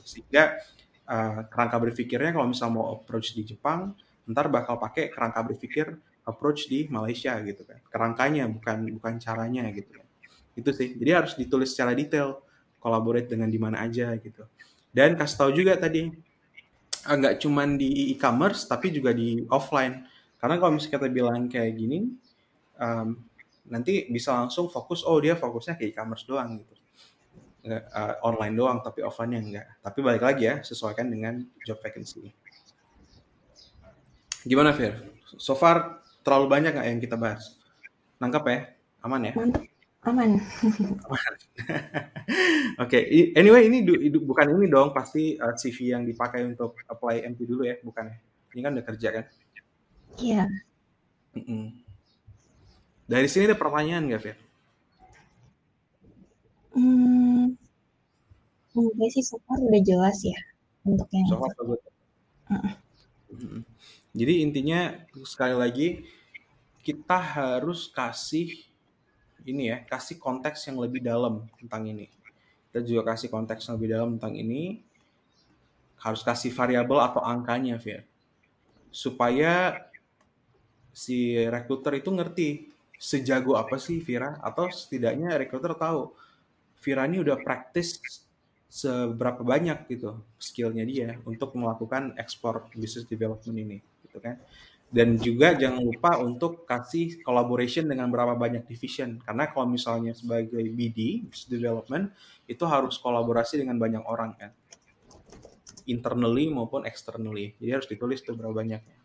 [0.02, 0.58] Sehingga
[1.06, 3.94] uh, kerangka berpikirnya kalau misalnya mau approach di Jepang
[4.26, 5.92] ntar bakal pakai kerangka berpikir
[6.26, 7.78] approach di Malaysia gitu kan.
[7.92, 10.08] Kerangkanya bukan bukan caranya gitu kan.
[10.58, 10.98] Itu sih.
[10.98, 12.42] Jadi harus ditulis secara detail
[12.82, 14.48] collaborate dengan di mana aja gitu.
[14.92, 16.10] Dan kasih tahu juga tadi
[17.06, 20.06] nggak cuman di e-commerce tapi juga di offline.
[20.38, 22.10] Karena kalau misalnya kita bilang kayak gini
[22.82, 23.18] um,
[23.70, 26.74] nanti bisa langsung fokus oh dia fokusnya ke e-commerce doang gitu.
[27.62, 32.34] Uh, online doang tapi offline-nya enggak tapi balik lagi ya sesuaikan dengan job vacancy.
[34.42, 34.98] Gimana Fir?
[35.38, 37.62] so far terlalu banyak nggak yang kita bahas?
[38.18, 38.60] Nangkap ya?
[39.06, 39.34] Aman ya
[40.04, 40.32] Mantap, aman.
[42.84, 46.78] Oke, i- anyway ini du- du- bukan ini dong pasti uh, CV yang dipakai untuk
[46.88, 48.16] apply MP dulu ya, bukan ya?
[48.56, 49.26] Ini kan udah kerja kan?
[50.18, 50.48] Iya.
[51.36, 51.84] Mm-mm.
[53.06, 54.38] Dari sini ada pertanyaan nggak, Fir?
[56.74, 57.56] Hmm,
[58.78, 60.40] enggak sih, so far udah jelas ya
[60.90, 61.52] untuk yang So far.
[62.52, 62.74] Heeh.
[63.32, 63.62] Mm-mm.
[64.12, 64.82] Jadi intinya
[65.24, 65.88] sekali lagi
[66.86, 68.50] kita harus kasih
[69.46, 72.08] ini ya, kasih konteks yang lebih dalam tentang ini.
[72.72, 74.80] Kita juga kasih konteks yang lebih dalam tentang ini.
[76.02, 78.02] Harus kasih variabel atau angkanya, Fir.
[78.90, 79.86] Supaya
[80.92, 82.50] si recruiter itu ngerti
[83.02, 86.14] sejago apa sih Vira atau setidaknya recruiter tahu
[86.84, 87.98] Vira ini udah praktis
[88.72, 93.78] seberapa banyak gitu skillnya dia untuk melakukan ekspor business development ini
[94.08, 94.40] gitu kan
[94.92, 99.24] dan juga jangan lupa untuk kasih collaboration dengan berapa banyak division.
[99.24, 102.12] Karena kalau misalnya sebagai BD business development
[102.44, 104.52] itu harus kolaborasi dengan banyak orang kan?
[105.88, 107.56] Internally maupun externally.
[107.56, 109.00] Jadi harus ditulis tuh berapa banyaknya.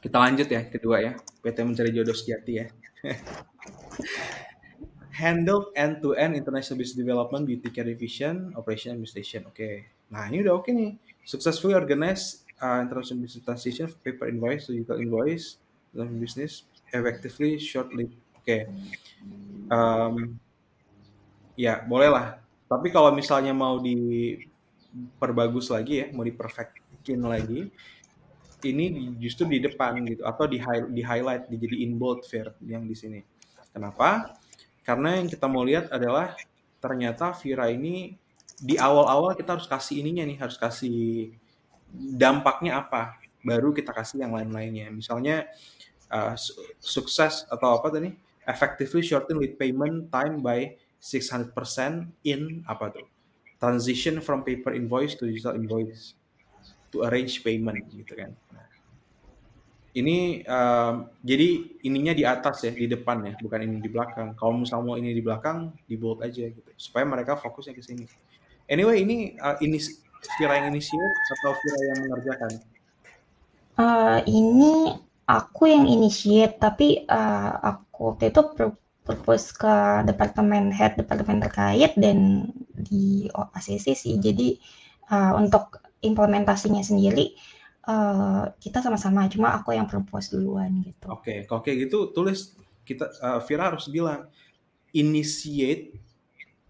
[0.00, 1.12] Kita lanjut ya kedua ya.
[1.44, 2.66] PT mencari jodoh sejati ya.
[5.20, 9.44] Handle end-to-end international business development beauty care division operation administration.
[9.44, 9.92] Oke.
[10.08, 10.96] Nah ini udah oke nih.
[11.26, 15.58] Successfully organize uh, international business transition paper invoice digital invoice
[15.92, 18.58] dalam business effectively shortly oke
[19.66, 20.38] Um,
[21.58, 22.38] ya boleh lah
[22.70, 27.66] tapi kalau misalnya mau diperbagus lagi ya mau diperfectin lagi
[28.64, 32.96] ini justru di depan gitu atau di high- di highlight dijadiin bold Fir yang di
[32.96, 33.20] sini.
[33.70, 34.32] Kenapa?
[34.80, 36.32] Karena yang kita mau lihat adalah
[36.80, 38.16] ternyata Vira ini
[38.56, 41.30] di awal-awal kita harus kasih ininya nih, harus kasih
[41.94, 44.90] dampaknya apa, baru kita kasih yang lain-lainnya.
[44.90, 45.46] Misalnya
[46.10, 48.10] uh, su- sukses atau apa tadi?
[48.46, 51.54] Effectively shorten lead payment time by 600%
[52.26, 53.06] in apa tuh?
[53.56, 56.14] Transition from paper invoice to digital invoice
[56.92, 58.32] to arrange payment gitu kan.
[59.96, 64.36] Ini um, jadi ininya di atas ya, di depan ya, bukan ini di belakang.
[64.36, 68.04] Kalau misalnya mau ini di belakang, di bold aja gitu, supaya mereka fokusnya ke sini.
[68.68, 69.80] Anyway, ini uh, ini
[70.34, 72.52] Vira yang initiate atau Vira yang mengerjakan?
[73.76, 74.96] Eh, ini
[75.28, 79.74] aku yang initiate, tapi eh, aku waktu itu pro- propose ke
[80.08, 84.14] departemen head departemen terkait dan di ACC sih.
[84.16, 84.56] Jadi
[85.12, 87.36] eh, untuk implementasinya sendiri
[87.86, 91.06] eh, kita sama-sama, cuma aku yang propose duluan gitu.
[91.12, 94.30] Oke, kalau kayak gitu tulis kita uh, Vira harus bilang
[94.94, 95.98] initiate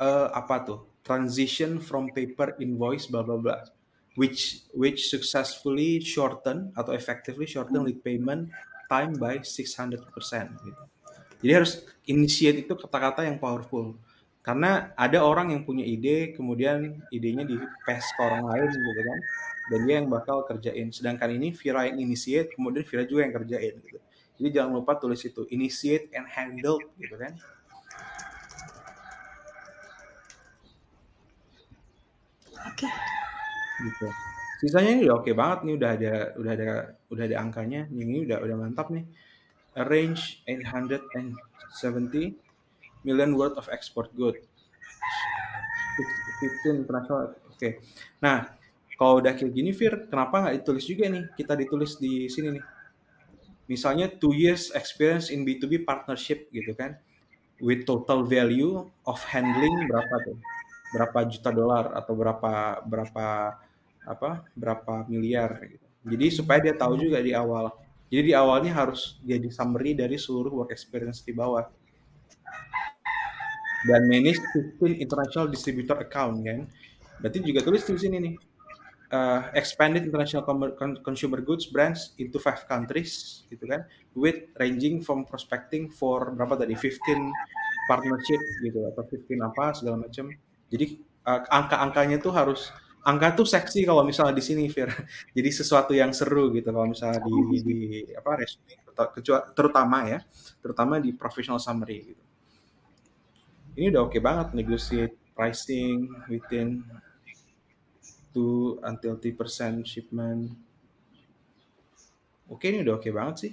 [0.01, 0.81] uh, apa tuh?
[1.07, 3.62] Transition from paper invoice bla bla bla
[4.16, 8.51] which which successfully shorten atau effectively shorten lead payment
[8.88, 10.03] time by 600%
[10.64, 10.83] gitu.
[11.45, 13.95] Jadi harus initiate itu kata-kata yang powerful.
[14.40, 19.19] Karena ada orang yang punya ide, kemudian idenya di pass ke orang lain gitu kan.
[19.66, 20.95] Dan dia yang bakal kerjain.
[20.95, 23.99] Sedangkan ini Vira yang initiate, kemudian Vira juga yang kerjain gitu.
[24.38, 27.35] Jadi jangan lupa tulis itu, initiate and handle gitu kan.
[32.77, 32.89] Oke.
[33.89, 34.09] gitu.
[34.61, 36.69] Sisanya ini udah oke banget nih, udah ada udah ada
[37.12, 37.89] udah ada angkanya.
[37.89, 39.05] Ini udah udah mantap nih.
[39.77, 42.37] Arrange 870
[43.05, 44.37] million worth of export good.
[46.41, 47.33] 15 international.
[47.49, 47.81] Oke.
[48.21, 48.53] Nah,
[49.01, 51.25] kalau udah kayak gini Fir, kenapa nggak ditulis juga nih?
[51.37, 52.65] Kita ditulis di sini nih.
[53.67, 56.97] Misalnya two years experience in B2B partnership gitu kan.
[57.57, 60.37] With total value of handling berapa tuh?
[60.94, 63.27] Berapa juta dolar atau berapa berapa
[64.07, 65.87] apa berapa miliar gitu.
[66.07, 67.75] Jadi supaya dia tahu juga di awal.
[68.07, 71.66] Jadi di awalnya harus jadi summary dari seluruh work experience di bawah.
[73.87, 74.38] Dan manage
[74.79, 76.70] 15 international distributor account kan.
[77.18, 78.37] Berarti juga tulis di sini nih.
[79.07, 80.42] Uh, expanded international
[81.07, 83.87] consumer goods brands into five countries gitu kan
[84.18, 87.31] with ranging from prospecting for berapa tadi 15
[87.87, 90.27] partnership gitu atau 15 apa segala macam
[90.72, 92.70] jadi uh, angka-angkanya tuh harus
[93.07, 94.90] angka tuh seksi kalau misalnya di sini Fir.
[95.37, 97.79] Jadi sesuatu yang seru gitu kalau misalnya di, di
[98.18, 98.83] apa resume
[99.14, 100.18] kecuali terutama ya,
[100.59, 102.24] terutama di professional summary gitu.
[103.79, 106.83] Ini udah oke banget negotiate pricing within
[108.33, 110.57] 2 until 3% shipment.
[112.48, 113.52] Oke, ini udah oke banget sih.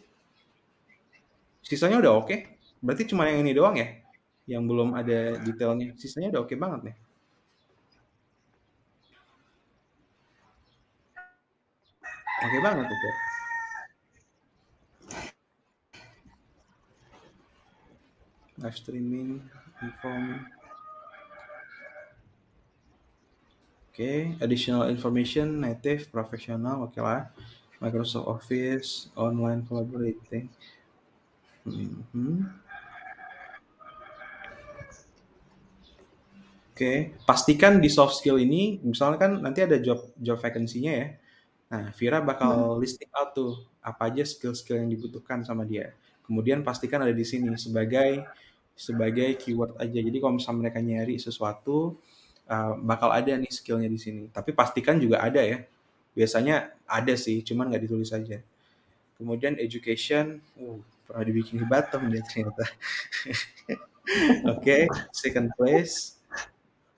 [1.59, 2.35] Sisanya udah oke.
[2.79, 3.99] Berarti cuma yang ini doang ya?
[4.47, 5.91] Yang belum ada detailnya.
[5.99, 6.95] Sisanya udah oke banget nih.
[12.45, 12.87] Oke banget.
[12.89, 13.13] Fer.
[18.57, 19.47] Live streaming,
[19.83, 20.47] inform.
[23.93, 27.21] Oke, additional information, native, professional, oke lah.
[27.79, 30.49] Microsoft Office, online collaborating.
[31.65, 32.47] Mhm.
[36.73, 41.07] Oke, pastikan di soft skill ini, misalnya kan nanti ada job job vacancy-nya ya.
[41.73, 45.89] Nah, Vira bakal listing out tuh apa aja skill-skill yang dibutuhkan sama dia.
[46.21, 48.21] Kemudian pastikan ada di sini sebagai
[48.77, 49.97] sebagai keyword aja.
[49.97, 51.97] Jadi kalau misalnya mereka nyari sesuatu,
[52.45, 54.29] uh, bakal ada nih skillnya di sini.
[54.29, 55.65] Tapi pastikan juga ada ya.
[56.13, 58.37] Biasanya ada sih, cuman nggak ditulis aja.
[59.17, 60.77] Kemudian education, uh,
[61.09, 62.69] pernah dibikin di Batam dia ternyata.
[64.53, 66.21] Oke, second place.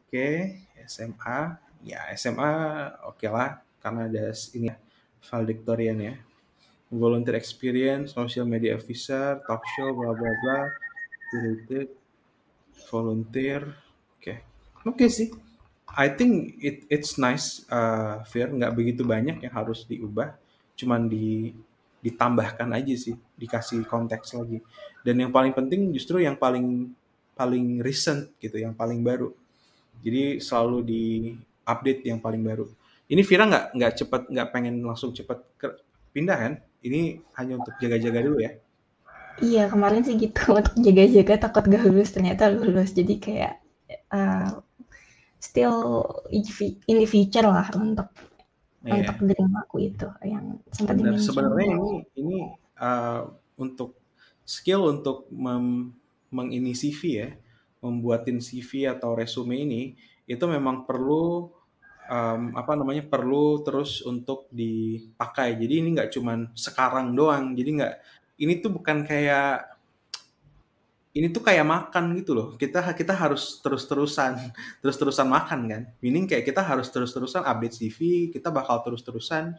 [0.04, 1.64] Oke, SMA.
[1.86, 2.50] Ya, SMA
[3.06, 4.76] oke lah karena ada ini ya,
[5.30, 6.14] valedictorian ya.
[6.90, 10.60] Volunteer experience, social media officer, talk show, bla bla bla,
[11.30, 11.94] curated,
[12.90, 13.62] volunteer.
[14.18, 14.42] Oke,
[14.90, 15.30] oke sih.
[15.94, 18.50] I think it it's nice, uh, Fir.
[18.50, 20.34] Nggak begitu banyak yang harus diubah,
[20.74, 21.54] cuman di
[22.02, 24.62] ditambahkan aja sih, dikasih konteks lagi.
[25.06, 26.90] Dan yang paling penting justru yang paling
[27.38, 29.30] paling recent gitu, yang paling baru.
[30.02, 31.04] Jadi selalu di
[31.66, 32.66] update yang paling baru.
[33.06, 35.78] Ini Vira nggak nggak cepet nggak pengen langsung cepet ke-
[36.10, 36.54] pindah kan?
[36.82, 38.52] Ini hanya untuk jaga-jaga dulu ya.
[39.44, 42.96] Iya, kemarin sih gitu untuk jaga-jaga takut gak lulus, ternyata lulus.
[42.96, 43.54] Jadi kayak
[44.10, 44.64] uh,
[45.38, 46.42] still in
[46.98, 48.10] the- future lah untuk
[48.86, 49.02] Iya.
[49.02, 51.18] untuk dream aku itu yang sempat Benar.
[51.18, 52.38] Sebenarnya ini ini
[52.78, 53.98] uh, untuk
[54.46, 55.90] skill untuk mem,
[56.30, 57.30] mengini CV ya,
[57.82, 59.98] membuatin CV atau resume ini
[60.30, 61.50] itu memang perlu
[62.10, 65.58] um, apa namanya perlu terus untuk dipakai.
[65.58, 67.54] Jadi ini nggak cuman sekarang doang.
[67.54, 67.94] Jadi nggak
[68.42, 69.76] ini tuh bukan kayak
[71.16, 72.48] ini tuh kayak makan gitu loh.
[72.60, 74.52] Kita kita harus terus-terusan
[74.84, 75.84] terus-terusan makan kan.
[76.04, 79.56] Meaning kayak kita harus terus-terusan update CV, kita bakal terus-terusan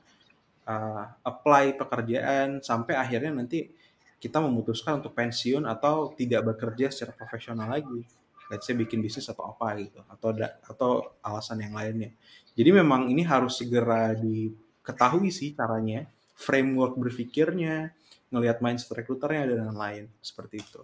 [0.68, 3.72] uh, apply pekerjaan sampai akhirnya nanti
[4.16, 8.25] kita memutuskan untuk pensiun atau tidak bekerja secara profesional lagi.
[8.50, 10.90] Let's say bikin bisnis atau apa gitu atau da- atau
[11.22, 12.10] alasan yang lainnya.
[12.54, 16.06] Jadi memang ini harus segera diketahui sih caranya,
[16.38, 17.90] framework berpikirnya,
[18.30, 20.80] ngelihat mindset rekruternya dan lain-lain seperti itu.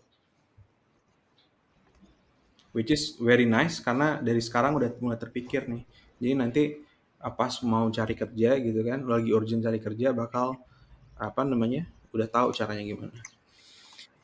[2.73, 5.83] Which is very nice karena dari sekarang udah mulai terpikir nih.
[6.21, 6.63] Jadi nanti
[7.39, 10.57] pas mau cari kerja gitu kan, lagi urgent cari kerja bakal
[11.21, 11.83] apa namanya
[12.17, 13.19] udah tahu caranya gimana.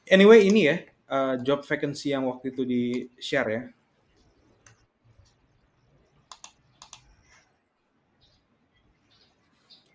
[0.09, 0.77] Anyway ini ya
[1.09, 2.83] uh, job vacancy yang waktu itu di
[3.19, 3.63] share ya.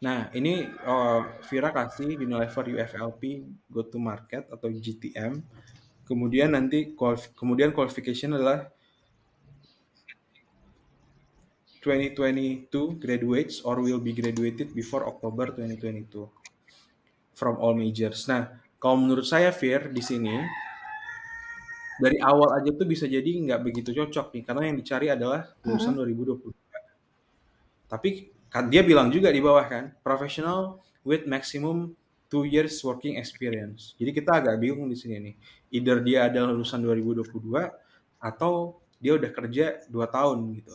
[0.03, 5.39] Nah ini uh, Vira kasih Unilever UFLP go to market atau GTM.
[6.03, 6.91] Kemudian nanti
[7.39, 8.67] kemudian qualification adalah
[11.79, 12.67] 2022
[12.99, 16.27] graduates or will be graduated before October 2022
[17.31, 18.27] from all majors.
[18.27, 20.35] Nah, kalau menurut saya Fir di sini
[22.03, 25.95] dari awal aja tuh bisa jadi nggak begitu cocok nih karena yang dicari adalah lulusan
[25.95, 26.51] 2022.
[27.87, 28.09] Tapi
[28.51, 31.95] kan dia bilang juga di bawah kan, professional with maximum
[32.27, 33.95] two years working experience.
[33.95, 35.35] Jadi kita agak bingung di sini nih.
[35.79, 37.29] Either dia adalah lulusan 2022
[38.19, 40.73] atau dia udah kerja 2 tahun gitu.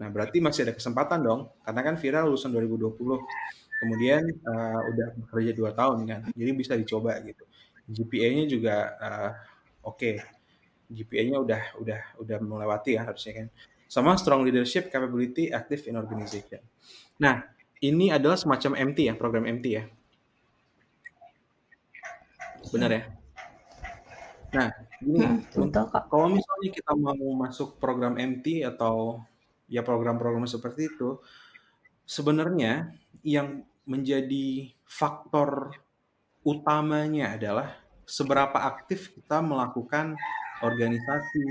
[0.00, 2.98] Nah, berarti masih ada kesempatan dong, karena kan Vira lulusan 2020,
[3.78, 7.44] kemudian uh, udah bekerja 2 tahun kan, jadi bisa dicoba gitu.
[7.84, 9.30] GPA-nya juga uh,
[9.86, 10.14] oke, okay.
[10.94, 13.46] GPA-nya udah udah udah melewati ya harusnya kan.
[13.90, 16.62] Sama strong leadership, capability, active in organization.
[17.20, 17.46] Nah,
[17.84, 19.84] ini adalah semacam MT ya, program MT ya.
[22.72, 23.02] Benar ya?
[24.54, 24.68] Nah,
[25.02, 26.06] gini, Hmm, kok.
[26.08, 29.20] kalau misalnya kita mau masuk program MT atau
[29.66, 31.18] ya program-program seperti itu,
[32.06, 32.94] sebenarnya
[33.26, 35.76] yang menjadi faktor
[36.44, 37.68] utamanya adalah
[38.04, 40.14] seberapa aktif kita melakukan
[40.62, 41.46] organisasi,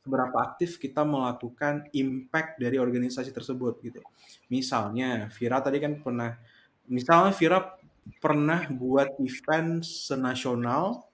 [0.00, 4.00] seberapa aktif kita melakukan impact dari organisasi tersebut gitu.
[4.52, 6.38] Misalnya, Vira tadi kan pernah,
[6.86, 7.60] misalnya Vira
[8.18, 11.04] pernah buat event senasional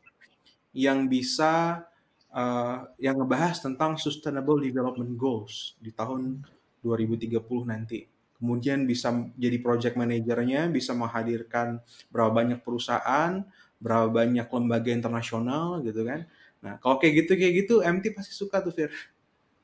[0.77, 1.85] yang bisa
[2.33, 6.45] uh, yang ngebahas tentang Sustainable Development Goals di tahun
[6.85, 8.07] 2030 nanti.
[8.37, 9.09] Kemudian bisa
[9.41, 11.81] jadi project manajernya, bisa menghadirkan
[12.13, 13.41] berapa banyak perusahaan,
[13.81, 16.29] berapa banyak lembaga internasional gitu kan.
[16.67, 18.91] Nah, kalau kayak gitu kayak gitu MT pasti suka tuh Fir.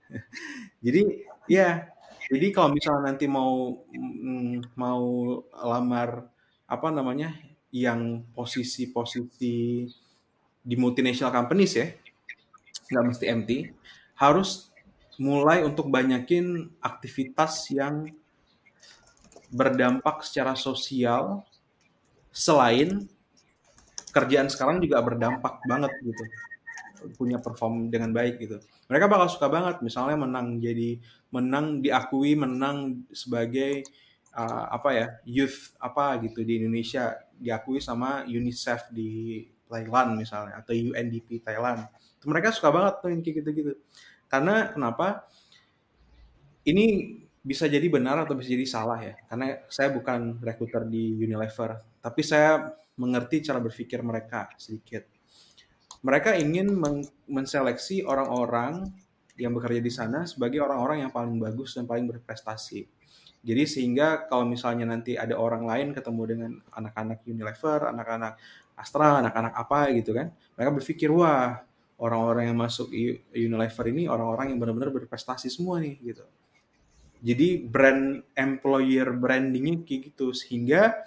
[0.87, 1.03] jadi
[1.51, 1.91] ya,
[2.31, 5.03] jadi kalau misalnya nanti mau mm, mau
[5.51, 6.31] lamar
[6.71, 7.35] apa namanya
[7.75, 9.91] yang posisi-posisi
[10.63, 11.91] di multinational companies ya,
[12.95, 13.51] nggak mesti MT,
[14.15, 14.71] harus
[15.19, 18.15] mulai untuk banyakin aktivitas yang
[19.51, 21.43] berdampak secara sosial
[22.31, 23.11] selain
[24.15, 26.25] kerjaan sekarang juga berdampak banget gitu
[27.17, 28.59] punya perform dengan baik gitu.
[28.91, 30.99] Mereka bakal suka banget misalnya menang jadi
[31.33, 33.87] menang diakui menang sebagai
[34.37, 40.73] uh, apa ya youth apa gitu di Indonesia diakui sama UNICEF di Thailand misalnya atau
[40.73, 41.89] UNDP Thailand.
[42.21, 43.73] Itu mereka suka banget tuh yang kayak gitu-gitu.
[44.29, 45.27] Karena kenapa?
[46.63, 51.75] Ini bisa jadi benar atau bisa jadi salah ya karena saya bukan rekruter di Unilever
[51.99, 55.03] tapi saya mengerti cara berpikir mereka sedikit
[56.03, 58.91] mereka ingin men menseleksi orang-orang
[59.39, 62.85] yang bekerja di sana sebagai orang-orang yang paling bagus dan paling berprestasi.
[63.43, 68.39] Jadi sehingga kalau misalnya nanti ada orang lain ketemu dengan anak-anak Unilever, anak-anak
[68.79, 71.59] Astra, anak-anak apa gitu kan, mereka berpikir wah
[71.99, 72.91] orang-orang yang masuk
[73.35, 76.27] Unilever ini orang-orang yang benar-benar berprestasi semua nih gitu.
[77.23, 81.07] Jadi brand employer brandingnya kayak gitu sehingga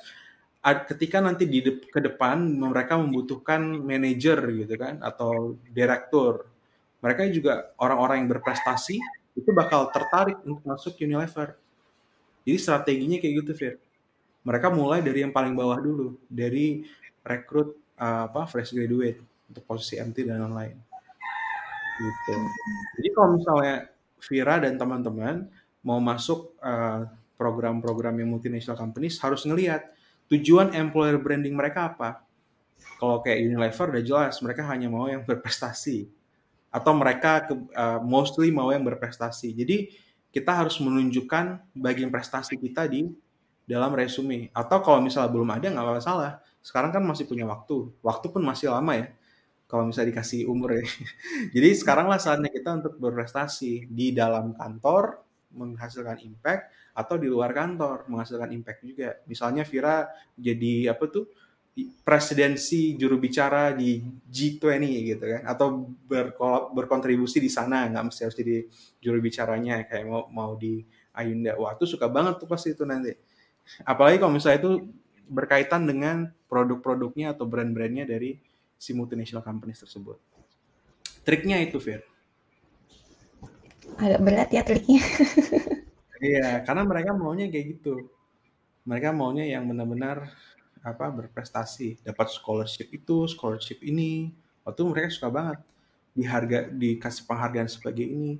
[0.73, 6.49] ketika nanti di de ke depan mereka membutuhkan manajer gitu kan atau direktur.
[7.05, 8.97] Mereka juga orang-orang yang berprestasi
[9.37, 11.53] itu bakal tertarik untuk masuk Unilever.
[12.49, 13.73] Jadi strateginya kayak gitu Fir.
[14.41, 16.81] Mereka mulai dari yang paling bawah dulu dari
[17.21, 20.77] rekrut uh, apa fresh graduate untuk posisi MT dan lain-lain.
[22.01, 22.35] Gitu.
[23.01, 23.75] Jadi kalau misalnya
[24.25, 25.45] Vira dan teman-teman
[25.85, 27.05] mau masuk uh,
[27.37, 29.94] program-program yang multinational companies harus ngelihat
[30.31, 32.25] tujuan employer branding mereka apa?
[32.95, 36.07] Kalau kayak Unilever udah jelas mereka hanya mau yang berprestasi
[36.75, 39.55] atau mereka ke, uh, mostly mau yang berprestasi.
[39.55, 39.95] Jadi
[40.35, 43.07] kita harus menunjukkan bagian prestasi kita di
[43.63, 44.51] dalam resume.
[44.51, 46.43] Atau kalau misalnya belum ada nggak masalah.
[46.59, 47.95] Sekarang kan masih punya waktu.
[48.03, 49.07] Waktu pun masih lama ya.
[49.65, 50.85] Kalau misalnya dikasih umur ya.
[51.55, 55.24] Jadi sekarang lah saatnya kita untuk berprestasi di dalam kantor,
[55.55, 59.09] menghasilkan impact, atau di luar kantor menghasilkan impact juga.
[59.27, 60.07] Misalnya Vira
[60.39, 61.27] jadi apa tuh
[62.07, 63.99] presidensi juru bicara di
[64.31, 65.91] G20 gitu kan atau
[66.71, 68.63] berkontribusi di sana nggak mesti harus jadi
[69.03, 70.79] juru bicaranya kayak mau mau di
[71.11, 71.59] Ayunda.
[71.59, 73.11] Wah itu suka banget tuh pasti itu nanti.
[73.83, 74.71] Apalagi kalau misalnya itu
[75.27, 78.39] berkaitan dengan produk-produknya atau brand-brandnya dari
[78.79, 80.15] si multinational companies tersebut.
[81.27, 82.14] Triknya itu Fir
[83.99, 85.01] agak berat ya triknya
[86.25, 88.07] Iya, karena mereka maunya kayak gitu.
[88.87, 90.31] Mereka maunya yang benar-benar
[90.85, 94.31] apa berprestasi, dapat scholarship itu, scholarship ini.
[94.63, 95.59] Waktu mereka suka banget
[96.15, 98.39] diharga dikasih penghargaan sebagai ini.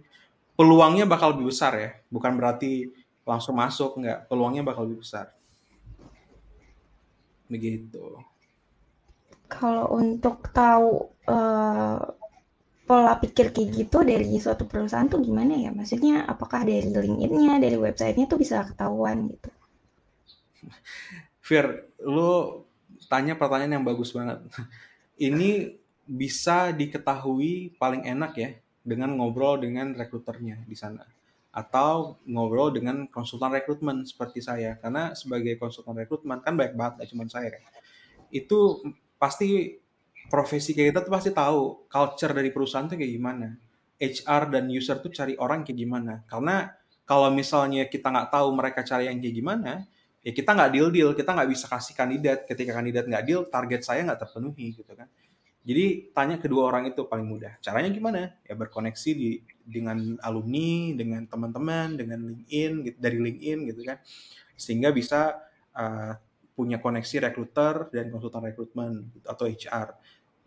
[0.56, 2.88] Peluangnya bakal lebih besar ya, bukan berarti
[3.28, 4.32] langsung masuk nggak.
[4.32, 5.36] Peluangnya bakal lebih besar.
[7.52, 8.24] Begitu.
[9.52, 12.02] Kalau untuk tahu uh,
[12.86, 15.74] pola pikir kayak gitu dari suatu perusahaan tuh gimana ya?
[15.74, 19.50] Maksudnya apakah dari LinkedIn-nya, dari websitenya tuh bisa ketahuan gitu?
[21.42, 22.62] Fir, lu
[23.10, 24.46] tanya pertanyaan yang bagus banget.
[25.30, 25.74] Ini
[26.06, 28.50] bisa diketahui paling enak ya
[28.86, 31.02] dengan ngobrol dengan rekruternya di sana
[31.50, 37.10] atau ngobrol dengan konsultan rekrutmen seperti saya karena sebagai konsultan rekrutmen kan baik banget gak
[37.10, 37.64] cuma saya kan
[38.30, 38.84] itu
[39.18, 39.80] pasti
[40.30, 43.48] profesi kayak kita tuh pasti tahu culture dari perusahaan tuh kayak gimana.
[43.96, 46.24] HR dan user tuh cari orang kayak gimana.
[46.28, 46.68] Karena
[47.08, 49.72] kalau misalnya kita nggak tahu mereka cari yang kayak gimana,
[50.26, 52.44] ya kita nggak deal deal, kita nggak bisa kasih kandidat.
[52.50, 55.08] Ketika kandidat nggak deal, target saya nggak terpenuhi gitu kan.
[55.66, 57.58] Jadi tanya kedua orang itu paling mudah.
[57.58, 58.38] Caranya gimana?
[58.46, 63.98] Ya berkoneksi di dengan alumni, dengan teman-teman, dengan LinkedIn, gitu, dari LinkedIn gitu kan,
[64.54, 65.42] sehingga bisa
[65.74, 66.14] uh,
[66.56, 69.92] punya koneksi rekruter dan konsultan rekrutmen atau HR.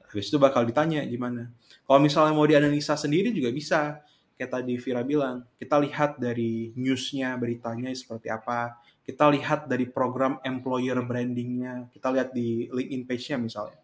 [0.08, 1.52] Habis itu bakal ditanya gimana.
[1.84, 4.00] Kalau misalnya mau dianalisa sendiri juga bisa.
[4.40, 8.80] Kayak tadi Vira bilang, kita lihat dari newsnya, beritanya seperti apa.
[9.04, 11.90] Kita lihat dari program employer brandingnya.
[11.92, 13.76] Kita lihat di LinkedIn page-nya misalnya.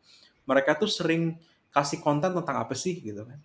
[0.46, 1.36] Mereka tuh sering
[1.74, 3.42] kasih konten tentang apa sih gitu kan.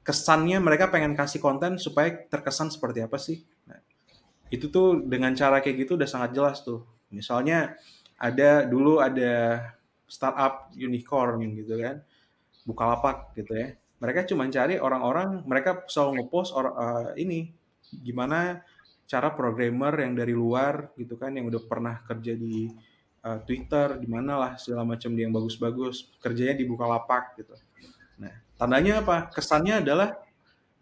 [0.00, 3.44] Kesannya mereka pengen kasih konten supaya terkesan seperti apa sih.
[3.68, 3.78] Nah,
[4.48, 6.82] itu tuh dengan cara kayak gitu udah sangat jelas tuh.
[7.10, 7.76] Misalnya
[8.16, 9.66] ada dulu ada
[10.10, 12.02] startup unicorn gitu kan
[12.66, 17.52] bukalapak gitu ya mereka cuma cari orang-orang mereka selalu ngepost uh, ini
[17.90, 18.60] gimana
[19.10, 22.70] cara programmer yang dari luar gitu kan yang udah pernah kerja di
[23.26, 27.58] uh, Twitter, di mana lah segala macam dia yang bagus-bagus, kerjanya di Bukalapak gitu.
[28.22, 29.34] Nah, tandanya apa?
[29.34, 30.14] Kesannya adalah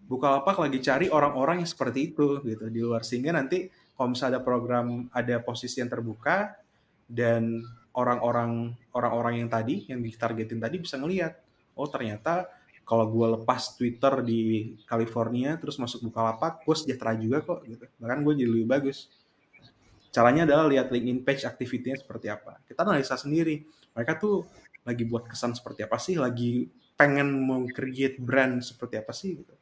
[0.09, 3.69] Bukalapak lagi cari orang-orang yang seperti itu gitu di luar sehingga nanti
[3.99, 6.55] kalau misalnya ada program ada posisi yang terbuka
[7.11, 11.35] dan orang-orang orang-orang yang tadi yang ditargetin tadi bisa ngelihat
[11.75, 12.47] oh ternyata
[12.89, 17.85] kalau gue lepas Twitter di California terus masuk Bukalapak gue sejahtera juga kok gitu.
[18.01, 19.13] Bahkan gue jadi lebih bagus.
[20.09, 22.65] Caranya adalah lihat LinkedIn page activity-nya seperti apa.
[22.65, 23.61] Kita analisa sendiri.
[23.93, 24.49] Mereka tuh
[24.89, 26.17] lagi buat kesan seperti apa sih?
[26.17, 26.65] Lagi
[26.97, 29.53] pengen mau create brand seperti apa sih gitu.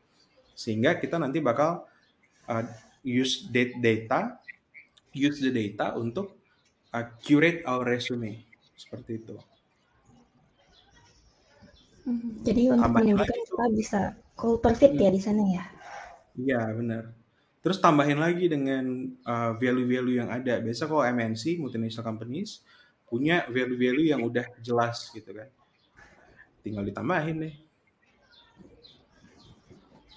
[0.54, 1.82] Sehingga kita nanti bakal
[2.46, 2.64] uh,
[3.06, 3.46] use
[3.78, 4.42] data
[5.14, 6.36] use the data untuk
[6.90, 8.42] uh, curate our resume.
[8.76, 9.34] Seperti itu.
[12.04, 14.00] Hmm, jadi untuk menunjukkan kita bisa
[14.36, 15.64] culture fit ya di sana ya?
[16.36, 17.02] Iya benar.
[17.64, 20.60] Terus tambahin lagi dengan uh, value-value yang ada.
[20.60, 22.60] Biasa kalau MNC multinational companies
[23.08, 25.48] punya value-value yang udah jelas gitu kan.
[26.60, 27.54] Tinggal ditambahin nih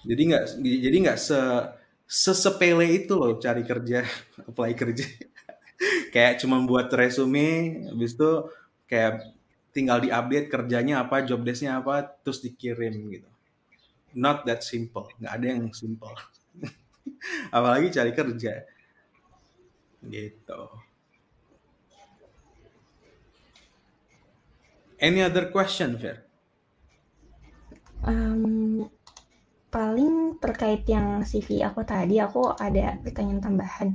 [0.08, 1.40] jadi nggak jadi nggak se
[2.10, 4.01] sesepele itu loh cari kerja,
[4.49, 5.05] apply kerja.
[6.10, 8.32] kayak cuma buat resume, habis itu
[8.89, 9.30] kayak
[9.70, 13.30] tinggal diupdate kerjanya apa, job desknya apa, terus dikirim gitu.
[14.18, 16.18] Not that simple, nggak ada yang simple.
[17.55, 18.66] Apalagi cari kerja.
[20.01, 20.62] Gitu.
[24.99, 26.26] Any other question, Fer?
[28.03, 28.89] Um,
[29.70, 33.90] Paling terkait yang CV aku tadi, aku ada pertanyaan tambahan.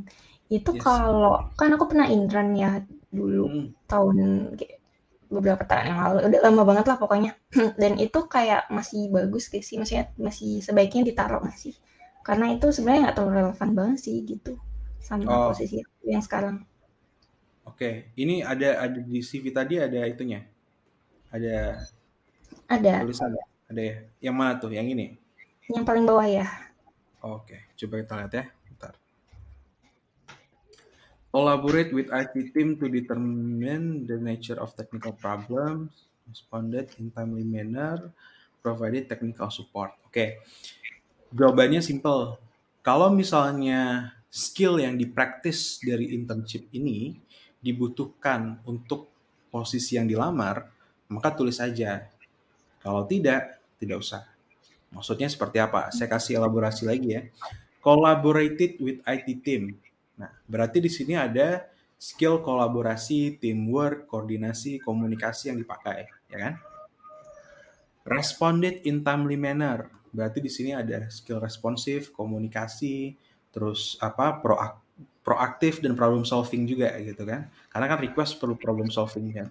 [0.46, 0.82] Itu yes.
[0.86, 2.78] kalau kan aku pernah intern ya
[3.10, 3.66] dulu hmm.
[3.90, 4.16] tahun
[5.30, 7.32] beberapa tahun yang lalu, udah lama banget lah pokoknya.
[7.80, 9.80] Dan itu kayak masih bagus gak sih?
[9.80, 11.74] Maksudnya masih sebaiknya ditaruh masih.
[12.24, 14.56] Karena itu sebenarnya nggak terlalu relevan banget sih gitu
[15.04, 15.52] sama oh.
[15.52, 16.64] posisi yang sekarang.
[17.68, 17.94] Oke, okay.
[18.16, 20.40] ini ada ada di CV tadi ada itunya.
[21.28, 21.84] Ada
[22.72, 23.36] ada tulisan
[23.68, 23.96] ada ya.
[24.24, 24.72] Yang mana tuh?
[24.72, 25.06] Yang ini?
[25.72, 26.46] Yang paling bawah ya.
[27.24, 28.44] Oke, coba kita lihat ya.
[28.68, 28.92] Bentar.
[31.32, 38.12] Collaborate with IT team to determine the nature of technical problems, responded in timely manner,
[38.60, 39.96] provided technical support.
[40.04, 40.44] Oke.
[41.32, 42.36] Jawabannya simple.
[42.84, 47.16] Kalau misalnya skill yang dipraktis dari internship ini
[47.64, 49.08] dibutuhkan untuk
[49.48, 50.68] posisi yang dilamar,
[51.08, 52.04] maka tulis saja.
[52.84, 54.33] Kalau tidak, tidak usah.
[54.94, 55.90] Maksudnya seperti apa?
[55.90, 57.22] Saya kasih elaborasi lagi ya.
[57.82, 59.76] Collaborated with IT team.
[60.14, 61.66] Nah, berarti di sini ada
[61.98, 66.54] skill kolaborasi, teamwork, koordinasi, komunikasi yang dipakai, ya kan?
[68.06, 69.90] Responded in timely manner.
[70.14, 73.18] Berarti di sini ada skill responsif, komunikasi,
[73.50, 74.38] terus apa?
[75.24, 77.48] proaktif dan problem solving juga gitu kan.
[77.72, 79.48] Karena kan request perlu problem solving kan.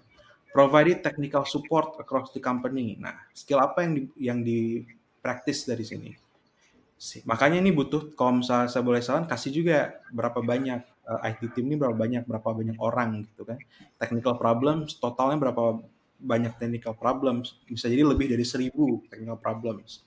[0.54, 2.94] Provided technical support across the company.
[3.02, 4.86] Nah, skill apa yang di, yang di
[5.24, 6.12] praktis dari sini.
[7.24, 11.56] Makanya ini butuh kalau misalnya saya boleh saran kasih juga berapa banyak uh, eh, IT
[11.56, 13.56] team ini berapa banyak berapa banyak orang gitu kan.
[13.96, 15.80] Technical problems totalnya berapa
[16.20, 20.04] banyak technical problems bisa jadi lebih dari seribu technical problems.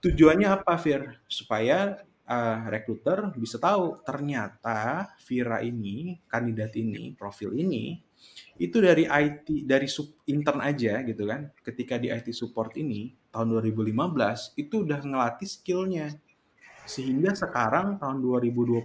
[0.00, 1.22] Tujuannya apa Fir?
[1.28, 8.00] Supaya uh, recruiter bisa tahu ternyata Vira ini, kandidat ini, profil ini
[8.62, 9.88] itu dari IT dari
[10.30, 11.50] intern aja gitu kan.
[11.60, 16.12] Ketika di IT support ini tahun 2015 itu udah ngelatih skillnya.
[16.84, 18.84] Sehingga sekarang tahun 2022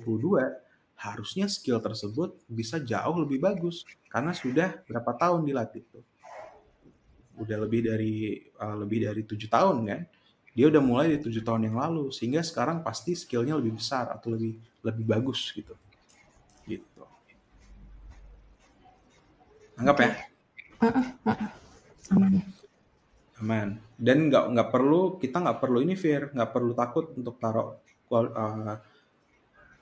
[0.98, 6.06] harusnya skill tersebut bisa jauh lebih bagus karena sudah berapa tahun dilatih tuh.
[7.38, 10.02] Udah lebih dari uh, lebih dari tujuh tahun kan.
[10.58, 14.34] Dia udah mulai di tujuh tahun yang lalu sehingga sekarang pasti skillnya lebih besar atau
[14.34, 15.78] lebih lebih bagus gitu.
[16.66, 17.04] Gitu.
[19.78, 20.10] Anggap ya.
[22.10, 22.41] Aman.
[23.38, 23.87] Aman.
[23.98, 27.82] Dan nggak nggak perlu kita nggak perlu ini Fir, nggak perlu takut untuk taruh
[28.14, 28.78] uh,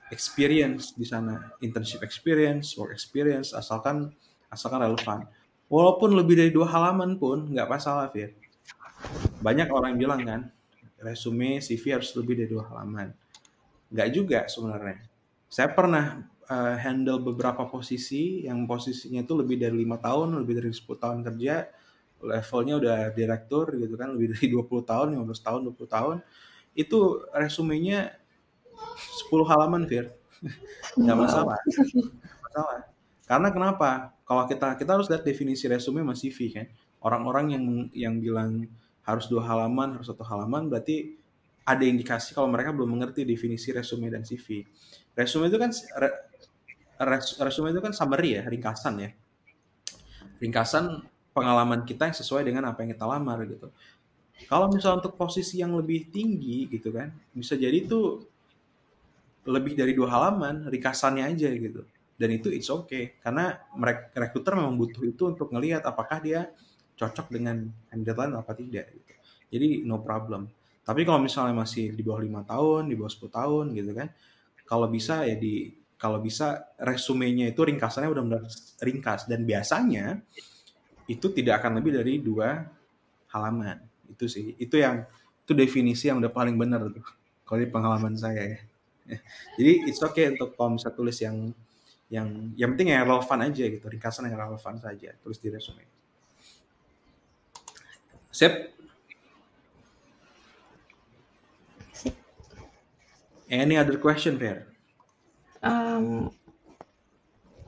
[0.08, 4.10] experience di sana, internship experience, work experience, asalkan
[4.48, 5.28] asalkan relevan.
[5.68, 8.32] Walaupun lebih dari dua halaman pun nggak masalah Fir.
[9.44, 10.40] Banyak orang yang bilang kan,
[11.02, 13.12] resume CV harus lebih dari dua halaman.
[13.92, 15.04] Nggak juga sebenarnya.
[15.46, 20.70] Saya pernah uh, handle beberapa posisi yang posisinya itu lebih dari lima tahun, lebih dari
[20.72, 21.66] 10 tahun kerja,
[22.26, 26.16] levelnya udah direktur gitu kan, lebih dari 20 tahun, 15 tahun, 20 tahun.
[26.76, 28.18] Itu resumenya
[29.30, 30.12] 10 halaman, Fir.
[31.00, 31.58] Nggak masalah.
[31.64, 32.80] Nggak masalah.
[33.26, 33.90] Karena kenapa?
[34.22, 36.66] Kalau kita kita harus lihat definisi resume sama CV kan.
[37.02, 37.64] Orang-orang yang
[37.94, 38.66] yang bilang
[39.06, 41.14] harus dua halaman, harus satu halaman, berarti
[41.66, 44.62] ada indikasi kalau mereka belum mengerti definisi resume dan CV.
[45.14, 45.70] Resume itu kan
[47.42, 49.10] resume itu kan summary ya, ringkasan ya.
[50.36, 51.00] ringkasan
[51.36, 53.68] pengalaman kita yang sesuai dengan apa yang kita lamar gitu.
[54.48, 58.24] Kalau misalnya untuk posisi yang lebih tinggi gitu kan, bisa jadi itu
[59.44, 61.84] lebih dari dua halaman, ringkasannya aja gitu.
[62.16, 63.60] Dan itu it's okay karena
[64.16, 66.48] rekruter memang butuh itu untuk ngelihat apakah dia
[66.96, 69.12] cocok dengan candidate lain apa tidak gitu.
[69.52, 70.48] Jadi no problem.
[70.86, 74.08] Tapi kalau misalnya masih di bawah lima tahun, di bawah 10 tahun gitu kan,
[74.64, 78.42] kalau bisa ya di kalau bisa resumenya itu ringkasannya udah benar
[78.84, 80.20] ringkas dan biasanya
[81.06, 82.66] itu tidak akan lebih dari dua
[83.30, 83.82] halaman.
[84.10, 84.54] Itu sih.
[84.58, 85.06] Itu yang
[85.46, 87.06] itu definisi yang udah paling benar tuh
[87.46, 88.60] kalau di pengalaman saya ya.
[89.54, 91.54] Jadi it's okay untuk kalau bisa tulis yang
[92.10, 95.86] yang yang penting yang relevan aja gitu ringkasan yang relevan saja tulis di resume.
[98.34, 98.74] Sip.
[103.46, 104.66] Any other question, Fer?
[105.62, 106.34] Um,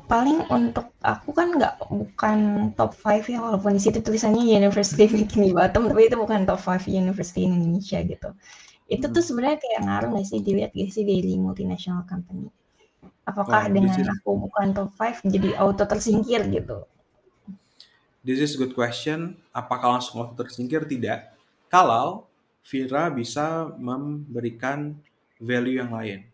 [0.09, 2.39] paling untuk aku kan nggak bukan
[2.75, 6.89] top 5 ya walaupun di situ tulisannya University Bikini Bottom tapi itu bukan top 5
[6.89, 8.33] university in Indonesia gitu.
[8.89, 9.15] Itu hmm.
[9.15, 12.49] tuh sebenarnya kayak ngaruh nggak sih dilihat gak sih dari multinational company?
[13.29, 16.89] Apakah oh, dengan is, aku bukan top 5 jadi auto tersingkir gitu?
[18.25, 19.37] This is good question.
[19.53, 20.89] Apakah langsung auto tersingkir?
[20.89, 21.37] Tidak.
[21.69, 22.25] Kalau
[22.65, 24.97] Vira bisa memberikan
[25.41, 26.25] value yang lain.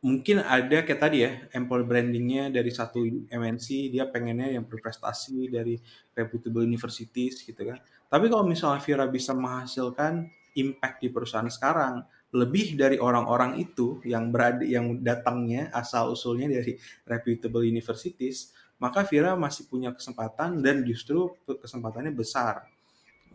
[0.00, 5.76] Mungkin ada kayak tadi ya, employer brandingnya dari satu MNC, dia pengennya yang berprestasi dari
[6.16, 7.76] reputable universities gitu kan.
[8.08, 10.24] Tapi kalau misalnya Vira bisa menghasilkan
[10.56, 12.00] impact di perusahaan sekarang,
[12.32, 19.36] lebih dari orang-orang itu yang berada yang datangnya asal usulnya dari reputable universities, maka Vira
[19.36, 22.64] masih punya kesempatan dan justru kesempatannya besar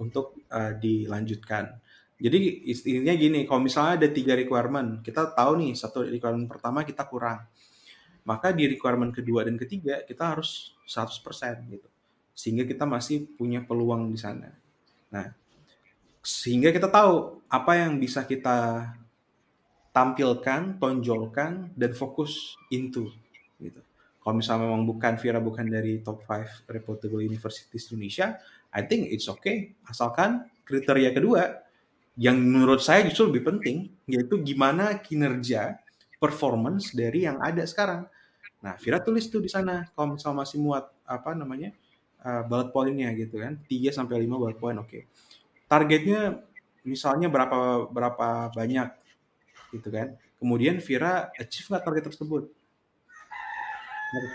[0.01, 1.77] untuk uh, dilanjutkan.
[2.15, 7.03] Jadi istilahnya gini, kalau misalnya ada tiga requirement, kita tahu nih satu requirement pertama kita
[7.03, 7.43] kurang.
[8.23, 11.89] Maka di requirement kedua dan ketiga kita harus 100% gitu.
[12.31, 14.47] Sehingga kita masih punya peluang di sana.
[15.11, 15.27] Nah,
[16.23, 18.89] sehingga kita tahu apa yang bisa kita
[19.91, 23.11] tampilkan, tonjolkan, dan fokus into.
[23.59, 23.79] Gitu.
[24.19, 28.39] Kalau misalnya memang bukan Vira bukan dari top 5 reputable universities Indonesia,
[28.73, 29.77] I think it's okay.
[29.85, 31.64] Asalkan kriteria kedua
[32.15, 35.79] yang menurut saya justru lebih penting yaitu gimana kinerja
[36.15, 38.07] performance dari yang ada sekarang.
[38.63, 41.75] Nah, Vira tulis tuh di sana kalau misal masih muat apa namanya
[42.23, 44.89] uh, bullet pointnya gitu kan 3 sampai 5 bullet point oke.
[44.89, 45.03] Okay.
[45.67, 46.39] Targetnya
[46.87, 48.89] misalnya berapa berapa banyak
[49.75, 50.15] gitu kan.
[50.39, 52.43] Kemudian Vira achieve nggak target tersebut?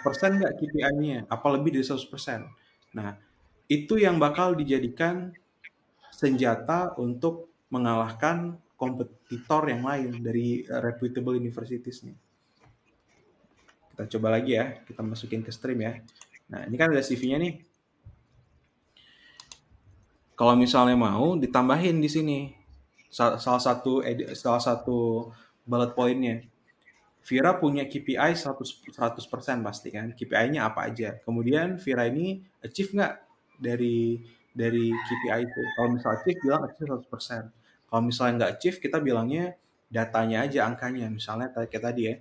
[0.05, 1.19] 100% nggak KPI-nya?
[1.31, 2.45] Apa lebih dari 100%?
[2.93, 3.17] Nah,
[3.71, 5.33] itu yang bakal dijadikan
[6.11, 12.17] senjata untuk mengalahkan kompetitor yang lain dari uh, reputable universities nih.
[13.95, 16.01] Kita coba lagi ya, kita masukin ke stream ya.
[16.51, 17.55] Nah, ini kan ada CV-nya nih.
[20.35, 22.39] Kalau misalnya mau ditambahin di sini
[23.13, 24.01] salah satu
[24.33, 25.29] salah satu
[25.69, 26.41] bullet pointnya.
[27.21, 30.17] Vira punya KPI 100 100% pasti kan.
[30.17, 31.21] KPI-nya apa aja.
[31.21, 33.15] Kemudian Vira ini achieve nggak
[33.61, 34.17] dari
[34.57, 35.61] dari KPI itu.
[35.77, 37.60] Kalau misalnya achieve bilang achieve 100%.
[37.91, 39.59] Kalau misalnya nggak achieve, kita bilangnya
[39.91, 41.11] datanya aja angkanya.
[41.11, 42.15] Misalnya kayak tadi ya,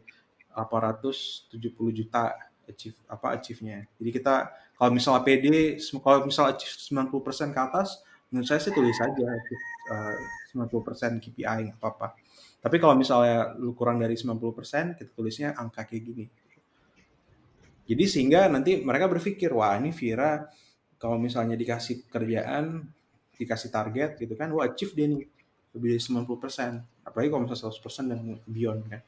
[0.58, 1.54] 870
[1.94, 2.34] juta
[2.66, 3.86] achieve apa achieve-nya.
[4.02, 4.36] Jadi kita
[4.78, 8.02] kalau misalnya PD kalau misalnya achieve 90% ke atas,
[8.34, 10.18] menurut saya sih tulis aja achieve uh,
[10.58, 12.18] 90% KPI nggak apa-apa.
[12.60, 16.26] Tapi kalau misalnya lu kurang dari 90%, kita tulisnya angka kayak gini.
[17.90, 20.46] Jadi sehingga nanti mereka berpikir, wah ini Vira
[21.00, 22.86] kalau misalnya dikasih kerjaan,
[23.40, 25.24] dikasih target gitu kan, wah achieve dia nih
[25.76, 27.06] lebih dari 90%.
[27.06, 29.02] Apalagi kalau misalnya 100% dan beyond kan.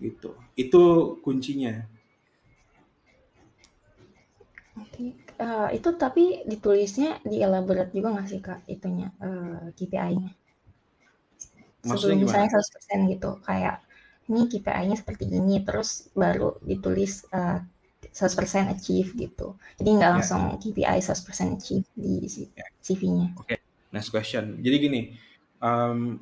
[0.00, 0.30] Gitu.
[0.58, 0.82] Itu
[1.22, 1.86] kuncinya.
[4.72, 10.32] Oke, uh, itu tapi ditulisnya di elaborate juga nggak sih kak itunya uh, eh, KPI-nya?
[11.84, 13.84] Sebelum misalnya 100% gitu, kayak
[14.32, 17.60] ini KPI-nya seperti ini, terus baru ditulis uh,
[18.12, 19.60] 100% achieve gitu.
[19.76, 20.14] Jadi nggak ya.
[20.16, 20.60] langsung yeah.
[20.60, 22.12] KPI 100% achieve di
[22.80, 23.36] CV-nya.
[23.36, 23.58] Oke, okay.
[23.92, 24.56] next question.
[24.64, 25.00] Jadi gini,
[25.62, 26.18] um,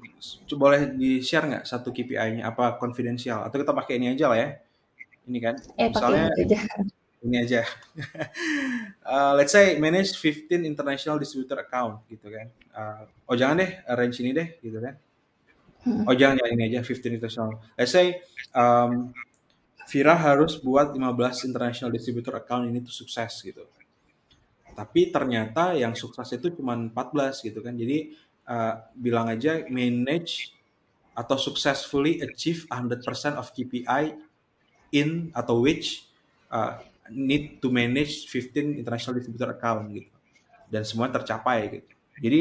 [0.55, 3.43] boleh di share nggak satu KPI-nya apa konfidensial?
[3.49, 4.49] Atau kita pakai ini aja lah ya.
[5.27, 6.59] Ini kan eh, misalnya aja.
[7.25, 7.61] ini aja.
[9.05, 12.47] Uh, let's say manage 15 international distributor account gitu kan.
[12.77, 14.95] Uh, oh jangan deh range ini deh gitu kan.
[15.81, 16.05] Hmm.
[16.05, 17.57] oh jangan ya ini aja 15 international.
[17.73, 18.21] Let's say
[18.53, 19.17] um,
[19.89, 23.65] Vira harus buat 15 international distributor account ini tuh sukses gitu.
[24.71, 27.75] Tapi ternyata yang sukses itu cuma 14 gitu kan.
[27.75, 28.15] Jadi
[28.51, 30.51] uh, bilang aja manage
[31.15, 34.19] atau successfully achieve 100% of KPI
[34.91, 36.11] in atau which
[36.51, 40.11] uh, need to manage 15 international distributor account gitu.
[40.71, 41.93] Dan semua tercapai gitu.
[42.19, 42.41] Jadi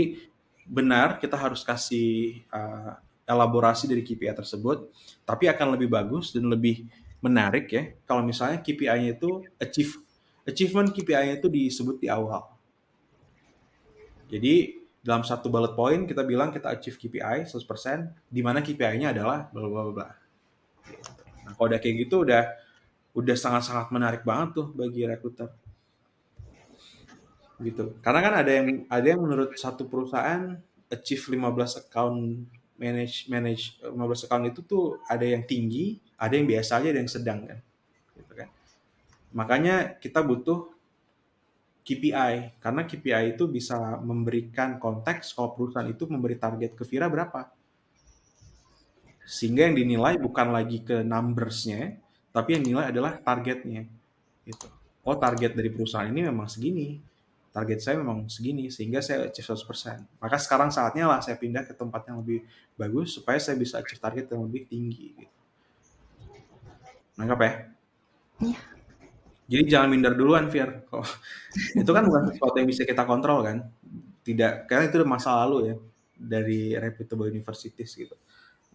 [0.70, 4.90] benar kita harus kasih uh, elaborasi dari KPI tersebut
[5.26, 6.86] tapi akan lebih bagus dan lebih
[7.26, 9.98] menarik ya kalau misalnya KPI-nya itu achieve
[10.46, 12.46] achievement KPI-nya itu disebut di awal.
[14.30, 19.48] Jadi dalam satu bullet point kita bilang kita achieve KPI 100%, di mana KPI-nya adalah
[19.48, 20.08] bla bla bla.
[21.48, 22.44] Nah, kalau udah kayak gitu udah
[23.16, 25.50] udah sangat-sangat menarik banget tuh bagi rekruter.
[27.60, 28.00] Gitu.
[28.00, 30.56] Karena kan ada yang ada yang menurut satu perusahaan
[30.88, 32.20] achieve 15 account
[32.80, 37.12] manage manage 15 account itu tuh ada yang tinggi, ada yang biasa aja, ada yang
[37.12, 37.60] sedang kan.
[38.16, 38.48] Gitu kan.
[39.36, 40.79] Makanya kita butuh
[41.90, 47.50] KPI karena KPI itu bisa memberikan konteks kalau perusahaan itu memberi target ke Vira berapa
[49.26, 51.98] sehingga yang dinilai bukan lagi ke numbersnya
[52.30, 53.90] tapi yang dinilai adalah targetnya
[54.46, 54.70] gitu
[55.02, 57.02] oh target dari perusahaan ini memang segini
[57.50, 61.74] target saya memang segini sehingga saya achieve 100% maka sekarang saatnya lah saya pindah ke
[61.74, 62.46] tempat yang lebih
[62.78, 65.38] bagus supaya saya bisa achieve target yang lebih tinggi gitu.
[67.20, 67.52] Nangkap ya?
[68.40, 68.79] Iya.
[69.50, 70.86] Jadi jangan minder duluan, Fir.
[70.94, 71.02] Oh,
[71.82, 73.66] itu kan bukan sesuatu yang bisa kita kontrol kan.
[74.22, 75.76] Tidak, karena itu masa lalu ya
[76.14, 78.14] dari reputable universities gitu.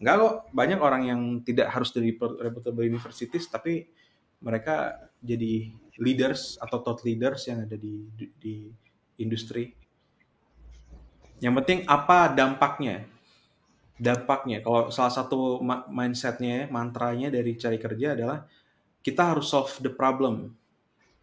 [0.03, 3.87] Enggak kok, banyak orang yang tidak harus dari reputable universities tapi
[4.43, 5.71] mereka jadi
[6.03, 8.67] leaders atau thought leaders yang ada di, di
[9.23, 9.71] industri.
[11.39, 13.07] Yang penting apa dampaknya?
[13.95, 18.43] Dampaknya, kalau salah satu mindsetnya, mantranya dari cari kerja adalah
[19.07, 20.51] kita harus solve the problem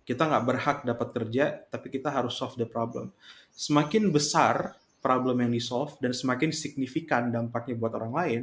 [0.01, 3.13] kita nggak berhak dapat kerja, tapi kita harus solve the problem.
[3.53, 8.41] Semakin besar problem yang di-solve dan semakin signifikan dampaknya buat orang lain,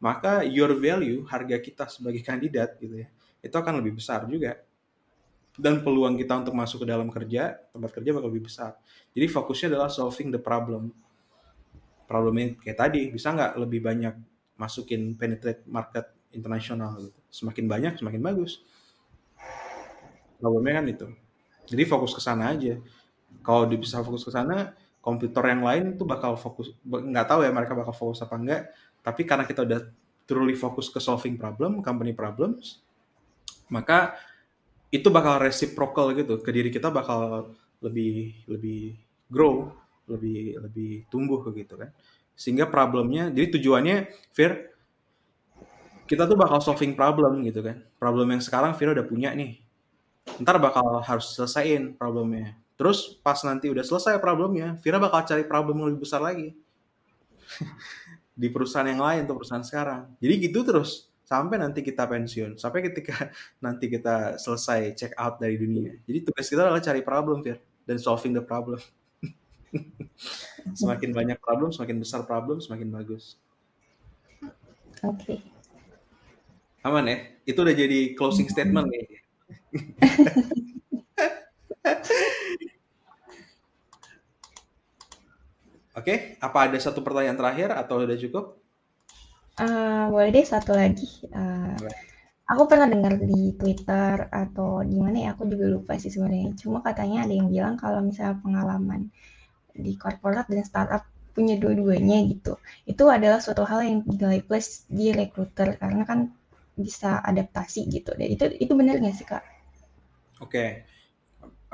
[0.00, 3.08] maka your value, harga kita sebagai kandidat gitu ya,
[3.40, 4.60] itu akan lebih besar juga.
[5.58, 8.78] Dan peluang kita untuk masuk ke dalam kerja, tempat kerja bakal lebih besar.
[9.10, 10.94] Jadi fokusnya adalah solving the problem.
[12.06, 14.14] Problemnya kayak tadi, bisa nggak lebih banyak
[14.54, 17.18] masukin penetrate market internasional gitu.
[17.26, 18.62] Semakin banyak, semakin bagus
[20.38, 21.06] problemnya kan itu.
[21.68, 22.80] Jadi fokus ke sana aja.
[23.44, 24.72] Kalau bisa fokus ke sana
[25.04, 28.62] komputer yang lain tuh bakal fokus nggak tahu ya mereka bakal fokus apa enggak.
[29.04, 29.80] Tapi karena kita udah
[30.24, 32.84] truly fokus ke solving problem company problems
[33.72, 34.16] maka
[34.88, 36.40] itu bakal reciprocal gitu.
[36.40, 37.52] Ke diri kita bakal
[37.84, 38.96] lebih lebih
[39.28, 39.68] grow
[40.08, 41.92] lebih lebih tumbuh gitu kan.
[42.32, 43.96] Sehingga problemnya jadi tujuannya
[44.32, 44.72] Fir
[46.08, 47.84] kita tuh bakal solving problem gitu kan.
[48.00, 49.67] Problem yang sekarang Fir udah punya nih
[50.42, 52.54] ntar bakal harus selesaiin problemnya.
[52.78, 56.54] Terus pas nanti udah selesai problemnya, Vira bakal cari problem yang lebih besar lagi.
[58.38, 60.14] di perusahaan yang lain atau perusahaan sekarang.
[60.22, 63.28] Jadi gitu terus sampai nanti kita pensiun, sampai ketika
[63.64, 65.98] nanti kita selesai check out dari dunia.
[66.06, 68.78] Jadi tugas kita adalah cari problem, Fir, dan solving the problem.
[70.78, 73.36] semakin banyak problem, semakin besar problem, semakin bagus.
[75.02, 75.18] Oke.
[75.18, 75.38] Okay.
[76.86, 77.18] Aman ya?
[77.42, 79.27] Itu udah jadi closing statement nih.
[85.98, 88.44] Oke, apa ada satu pertanyaan terakhir atau udah cukup?
[89.58, 91.26] Uh, boleh deh satu lagi.
[91.34, 91.74] Uh,
[92.46, 96.54] aku pernah dengar di Twitter atau di mana ya, aku juga lupa sih sebenarnya.
[96.54, 99.10] Cuma katanya ada yang bilang kalau misalnya pengalaman
[99.74, 101.02] di korporat dan startup
[101.34, 102.62] punya dua-duanya gitu.
[102.86, 106.30] Itu adalah suatu hal yang nilai plus di recruiter karena kan
[106.78, 108.14] bisa adaptasi gitu.
[108.14, 109.42] Dan itu itu benar nggak sih kak?
[110.38, 110.70] Oke, okay.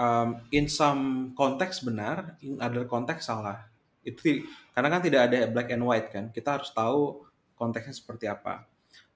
[0.01, 3.69] um, in some konteks benar, in other konteks salah.
[4.01, 4.41] Itu
[4.73, 6.33] karena kan tidak ada black and white kan.
[6.33, 8.65] Kita harus tahu konteksnya seperti apa.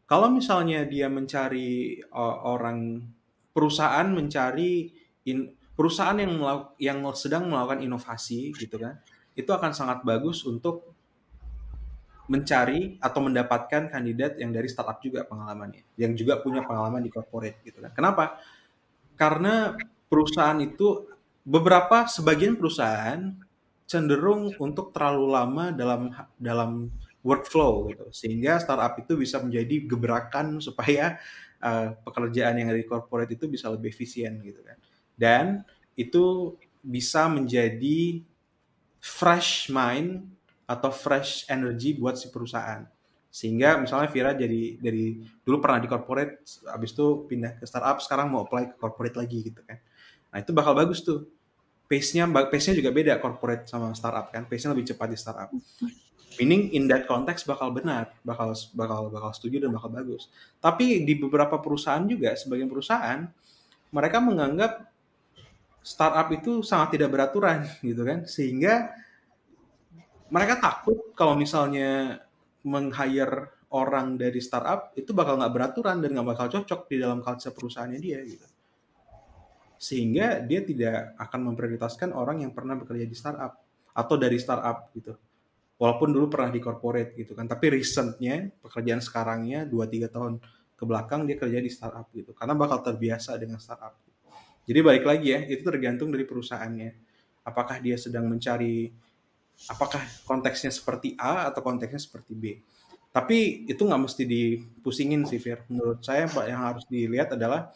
[0.09, 3.05] Kalau misalnya dia mencari uh, orang
[3.53, 4.93] perusahaan mencari
[5.29, 6.33] in, perusahaan yang
[6.81, 9.01] yang sedang melakukan inovasi gitu kan,
[9.37, 10.98] itu akan sangat bagus untuk
[12.29, 17.65] mencari atau mendapatkan kandidat yang dari startup juga pengalamannya, yang juga punya pengalaman di corporate
[17.65, 17.93] gitu kan.
[17.97, 18.39] Kenapa?
[19.17, 19.75] Karena
[20.07, 21.09] perusahaan itu
[21.49, 23.33] beberapa sebagian perusahaan
[23.89, 26.93] cenderung untuk terlalu lama dalam dalam
[27.25, 31.17] workflow gitu sehingga startup itu bisa menjadi gebrakan supaya
[31.65, 34.77] uh, pekerjaan yang dari corporate itu bisa lebih efisien gitu kan
[35.17, 35.45] dan
[35.97, 36.55] itu
[36.85, 38.23] bisa menjadi
[39.01, 40.29] fresh mind
[40.69, 42.85] atau fresh energy buat si perusahaan.
[43.33, 48.29] Sehingga misalnya Vira jadi dari dulu pernah di corporate, habis itu pindah ke startup, sekarang
[48.29, 49.81] mau apply ke corporate lagi gitu kan.
[50.29, 51.25] Nah itu bakal bagus tuh.
[51.89, 54.45] Pace-nya pace-nya juga beda corporate sama startup kan.
[54.45, 55.49] Pace-nya lebih cepat di startup.
[56.37, 60.29] Meaning in that context bakal benar, bakal bakal bakal setuju dan bakal bagus.
[60.61, 63.25] Tapi di beberapa perusahaan juga sebagian perusahaan
[63.89, 64.85] mereka menganggap
[65.81, 68.93] startup itu sangat tidak beraturan gitu kan sehingga
[70.29, 72.21] mereka takut kalau misalnya
[72.65, 77.53] meng-hire orang dari startup itu bakal nggak beraturan dan nggak bakal cocok di dalam culture
[77.53, 78.47] perusahaannya dia gitu.
[79.79, 83.61] Sehingga dia tidak akan memprioritaskan orang yang pernah bekerja di startup
[83.93, 85.15] atau dari startup gitu.
[85.79, 87.47] Walaupun dulu pernah di corporate gitu kan.
[87.47, 90.33] Tapi recentnya pekerjaan sekarangnya 2-3 tahun
[90.75, 92.35] ke belakang dia kerja di startup gitu.
[92.35, 93.95] Karena bakal terbiasa dengan startup.
[94.67, 96.91] Jadi balik lagi ya itu tergantung dari perusahaannya.
[97.47, 98.91] Apakah dia sedang mencari
[99.67, 102.45] apakah konteksnya seperti A atau konteksnya seperti B.
[103.11, 105.67] Tapi itu nggak mesti dipusingin sih Fir.
[105.67, 107.75] Menurut saya Pak yang harus dilihat adalah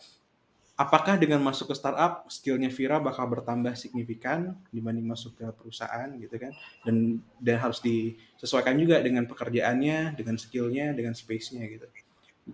[0.78, 6.36] apakah dengan masuk ke startup skillnya Vira bakal bertambah signifikan dibanding masuk ke perusahaan gitu
[6.38, 6.52] kan?
[6.86, 11.86] Dan dan harus disesuaikan juga dengan pekerjaannya dengan skillnya dengan space-nya gitu.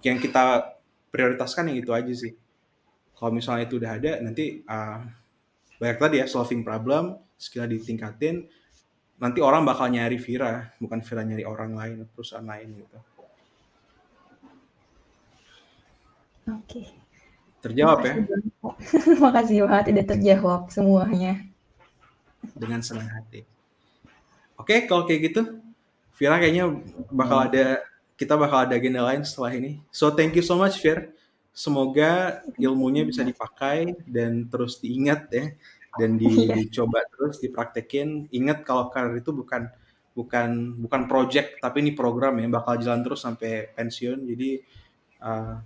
[0.01, 0.77] Yang kita
[1.13, 2.33] prioritaskan yang itu aja sih.
[3.19, 5.03] Kalau misalnya itu udah ada nanti uh,
[5.83, 8.47] banyak tadi ya solving problem skill ditingkatin
[9.19, 12.99] nanti orang bakal nyari Vira bukan Vira nyari orang lain perusahaan lain gitu
[16.49, 16.87] oke okay.
[17.59, 18.15] Terjawab ya?
[19.25, 21.43] Makasih banget udah terjawab semuanya.
[22.55, 23.43] Dengan senang hati.
[24.55, 25.59] Oke, kalau kayak gitu,
[26.15, 26.71] Vira kayaknya
[27.11, 27.83] bakal ada
[28.19, 29.83] kita bakal ada agenda lain setelah ini.
[29.91, 31.15] So thank you so much, Fir.
[31.51, 35.51] Semoga ilmunya bisa dipakai dan terus diingat ya
[35.99, 36.55] dan di, iya.
[36.55, 38.31] dicoba terus dipraktekin.
[38.31, 39.67] Ingat kalau karir itu bukan
[40.15, 44.25] bukan bukan project tapi ini program ya bakal jalan terus sampai pensiun.
[44.25, 44.51] Jadi
[45.23, 45.59] uh,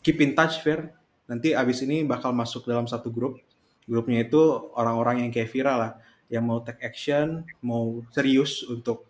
[0.00, 3.38] keep in touch, Fir nanti abis ini bakal masuk dalam satu grup
[3.86, 4.40] grupnya itu
[4.76, 5.92] orang-orang yang kayak viral lah
[6.28, 9.08] yang mau take action mau serius untuk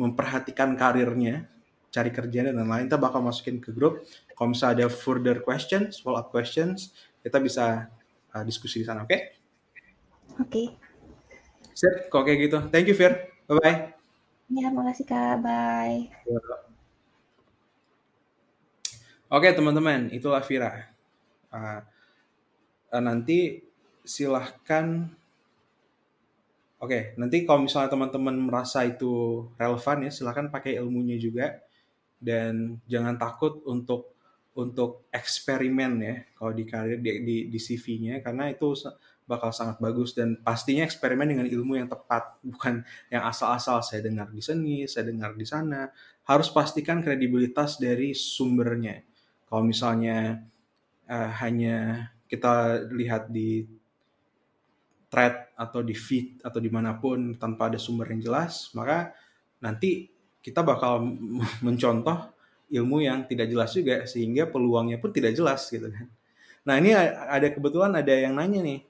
[0.00, 1.46] memperhatikan karirnya
[1.92, 4.00] cari kerjaan dan lain-lain kita bakal masukin ke grup
[4.32, 7.88] kalau misalnya ada further questions follow up questions kita bisa
[8.32, 9.41] uh, diskusi di sana oke okay?
[10.38, 10.48] Oke.
[10.48, 10.66] Okay.
[11.72, 12.58] sip kok kayak gitu.
[12.68, 13.32] Thank you Fir.
[13.48, 13.92] Bye bye
[14.52, 15.40] ya makasih kak.
[15.40, 16.12] Bye.
[19.32, 20.92] Oke teman-teman, itulah Vira.
[21.48, 21.80] Uh,
[23.00, 23.64] nanti
[24.04, 25.08] silahkan
[26.82, 31.62] Oke, okay, nanti kalau misalnya teman-teman merasa itu relevan ya, silahkan pakai ilmunya juga.
[32.18, 34.18] Dan jangan takut untuk
[34.58, 38.74] untuk eksperimen ya kalau di karir di, di, di CV-nya karena itu
[39.26, 44.28] bakal sangat bagus dan pastinya eksperimen dengan ilmu yang tepat bukan yang asal-asal saya dengar
[44.30, 45.90] di sini, saya dengar di sana.
[46.22, 49.02] Harus pastikan kredibilitas dari sumbernya.
[49.50, 50.38] Kalau misalnya
[51.10, 53.66] uh, hanya kita lihat di
[55.12, 59.12] thread atau di feed atau di mana pun tanpa ada sumber yang jelas, maka
[59.60, 60.08] nanti
[60.40, 61.04] kita bakal
[61.66, 62.32] mencontoh
[62.72, 66.08] ilmu yang tidak jelas juga sehingga peluangnya pun tidak jelas gitu kan.
[66.64, 68.80] Nah ini ada kebetulan ada yang nanya nih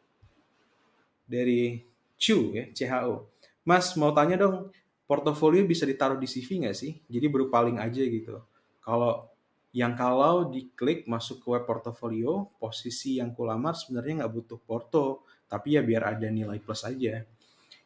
[1.33, 1.81] dari
[2.21, 3.33] Chu ya CHO,
[3.65, 4.69] Mas mau tanya dong
[5.09, 6.93] portofolio bisa ditaruh di CV nggak sih?
[7.09, 8.45] Jadi berupa link aja gitu.
[8.85, 9.33] Kalau
[9.73, 15.81] yang kalau diklik masuk ke web portfolio, posisi yang kulamar sebenarnya nggak butuh porto, tapi
[15.81, 17.25] ya biar ada nilai plus aja.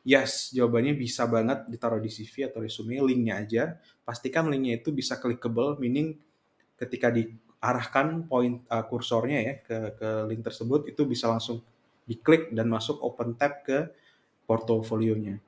[0.06, 3.62] Yes, jawabannya bisa banget ditaruh di CV atau resume, linknya aja.
[4.06, 6.14] Pastikan linknya itu bisa clickable, meaning
[6.78, 11.58] ketika diarahkan poin uh, kursornya ya ke, ke link tersebut, itu bisa langsung
[12.06, 13.90] diklik dan masuk open tab ke
[14.46, 15.42] portofolionya.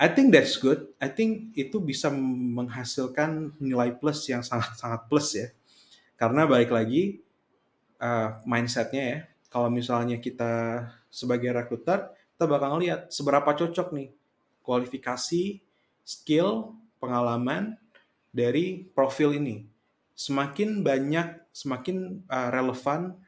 [0.00, 0.90] I think that's good.
[0.98, 5.48] I think itu bisa menghasilkan nilai plus yang sangat-sangat plus ya
[6.22, 7.18] karena balik lagi
[7.98, 9.18] uh, mindsetnya ya,
[9.50, 14.14] kalau misalnya kita sebagai rekruter, kita bakal ngeliat seberapa cocok nih
[14.62, 15.58] kualifikasi,
[16.06, 17.74] skill, pengalaman
[18.30, 19.66] dari profil ini.
[20.14, 23.18] Semakin banyak, semakin uh, relevan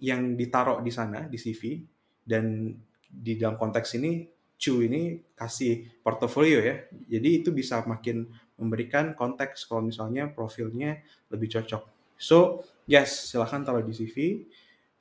[0.00, 1.80] yang ditaruh di sana di CV
[2.26, 2.74] dan
[3.06, 6.88] di dalam konteks ini Cu ini kasih portofolio ya.
[6.88, 8.24] Jadi itu bisa makin
[8.56, 11.84] memberikan konteks kalau misalnya profilnya lebih cocok.
[12.16, 14.48] So, yes, silahkan taruh di CV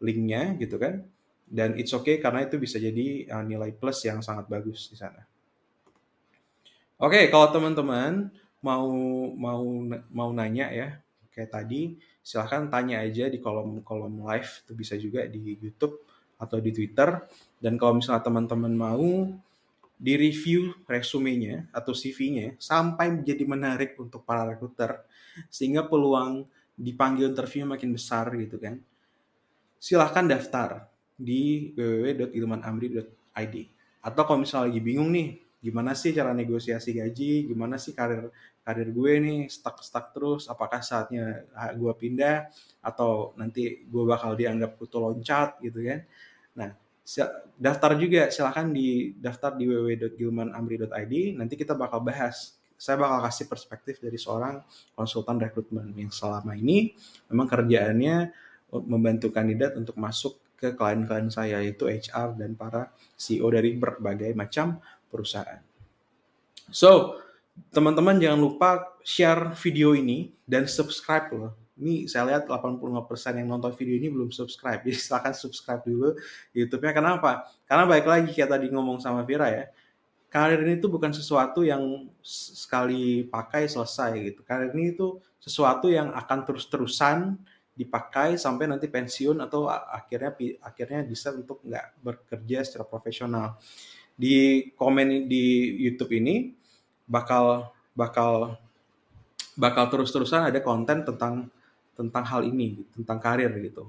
[0.04, 1.08] linknya gitu kan.
[1.48, 5.24] Dan it's okay karena itu bisa jadi uh, nilai plus yang sangat bagus di sana.
[7.00, 8.28] Oke, okay, kalau teman-teman
[8.60, 8.92] mau
[9.40, 9.64] mau
[10.12, 11.00] mau nanya ya
[11.36, 16.00] kayak tadi, silahkan tanya aja di kolom kolom live itu bisa juga di YouTube
[16.40, 17.20] atau di Twitter.
[17.60, 19.28] Dan kalau misalnya teman-teman mau
[19.96, 25.04] di review resumenya atau CV-nya sampai menjadi menarik untuk para rekruter
[25.48, 28.80] sehingga peluang dipanggil interview makin besar gitu kan,
[29.80, 33.56] silahkan daftar di www.ilmanamri.id.
[34.04, 38.28] Atau kalau misalnya lagi bingung nih, gimana sih cara negosiasi gaji, gimana sih karir
[38.66, 41.46] karir gue nih stuck stuck terus, apakah saatnya
[41.78, 42.50] gue pindah
[42.82, 46.02] atau nanti gue bakal dianggap kutu loncat gitu kan.
[46.58, 46.74] Nah,
[47.62, 54.02] daftar juga silahkan di daftar di www.gilmanamri.id nanti kita bakal bahas saya bakal kasih perspektif
[54.02, 54.60] dari seorang
[54.98, 56.92] konsultan rekrutmen yang selama ini
[57.30, 58.34] memang kerjaannya
[58.90, 64.82] membantu kandidat untuk masuk ke klien-klien saya yaitu HR dan para CEO dari berbagai macam
[65.08, 65.62] perusahaan.
[66.74, 67.22] So,
[67.72, 68.70] teman-teman jangan lupa
[69.04, 71.54] share video ini dan subscribe loh.
[71.76, 74.80] Ini saya lihat 85% yang nonton video ini belum subscribe.
[74.80, 76.16] Jadi silahkan subscribe dulu
[76.56, 76.96] YouTube-nya.
[76.96, 77.52] Kenapa?
[77.68, 79.68] Karena baik lagi kayak tadi ngomong sama Vira ya.
[80.32, 84.44] Karir ini tuh bukan sesuatu yang sekali pakai selesai gitu.
[84.48, 87.40] Karir ini itu sesuatu yang akan terus-terusan
[87.76, 90.32] dipakai sampai nanti pensiun atau akhirnya
[90.64, 93.60] akhirnya bisa untuk nggak bekerja secara profesional.
[94.16, 96.56] Di komen di YouTube ini
[97.06, 98.60] bakal bakal
[99.56, 101.48] bakal terus-terusan ada konten tentang
[101.96, 103.88] tentang hal ini, tentang karir gitu.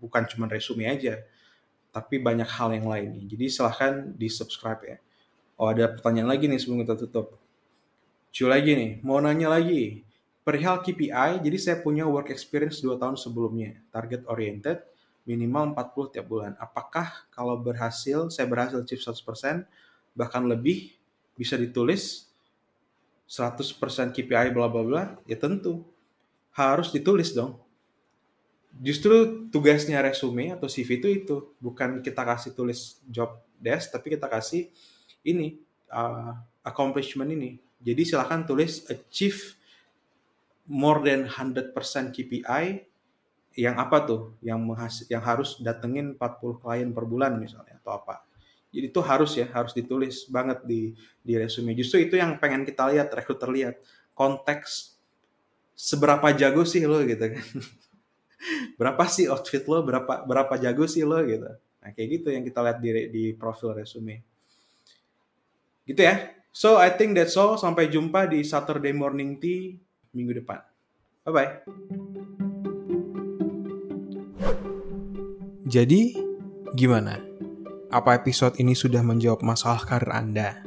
[0.00, 1.20] Bukan cuma resume aja,
[1.92, 3.28] tapi banyak hal yang lain.
[3.28, 4.96] Jadi silahkan di subscribe ya.
[5.60, 7.36] Oh ada pertanyaan lagi nih sebelum kita tutup.
[8.34, 10.02] Cuy lagi nih, mau nanya lagi
[10.44, 14.84] Perihal KPI, jadi saya punya work experience 2 tahun sebelumnya, target oriented,
[15.24, 16.52] minimal 40 tiap bulan.
[16.60, 19.64] Apakah kalau berhasil, saya berhasil achieve 100%,
[20.12, 20.92] bahkan lebih,
[21.32, 22.28] bisa ditulis
[23.28, 25.02] 100% KPI bla bla bla?
[25.24, 25.84] Ya tentu.
[26.54, 27.58] Harus ditulis dong.
[28.74, 34.26] Justru tugasnya resume atau CV itu itu, bukan kita kasih tulis job desk, tapi kita
[34.26, 34.66] kasih
[35.22, 35.62] ini
[35.94, 36.34] uh,
[36.66, 37.62] accomplishment ini.
[37.78, 39.54] Jadi silahkan tulis achieve
[40.66, 41.70] more than 100%
[42.10, 42.64] KPI
[43.54, 44.58] yang apa tuh yang
[45.06, 48.26] yang harus datengin 40 klien per bulan misalnya atau apa.
[48.74, 50.90] Jadi itu harus ya, harus ditulis banget di
[51.22, 51.78] di resume.
[51.78, 53.78] Justru itu yang pengen kita lihat, rekruter lihat
[54.18, 54.98] konteks
[55.78, 57.44] seberapa jago sih lo gitu kan.
[58.78, 61.46] berapa sih outfit lo, berapa berapa jago sih lo gitu.
[61.54, 64.26] Nah, kayak gitu yang kita lihat di di profil resume.
[65.86, 66.34] Gitu ya.
[66.50, 67.54] So I think that's all.
[67.54, 69.78] Sampai jumpa di Saturday Morning Tea
[70.14, 70.62] minggu depan.
[71.26, 71.66] Bye-bye.
[75.66, 76.14] Jadi,
[76.76, 77.33] gimana?
[77.94, 80.66] Apa episode ini sudah menjawab masalah karir Anda?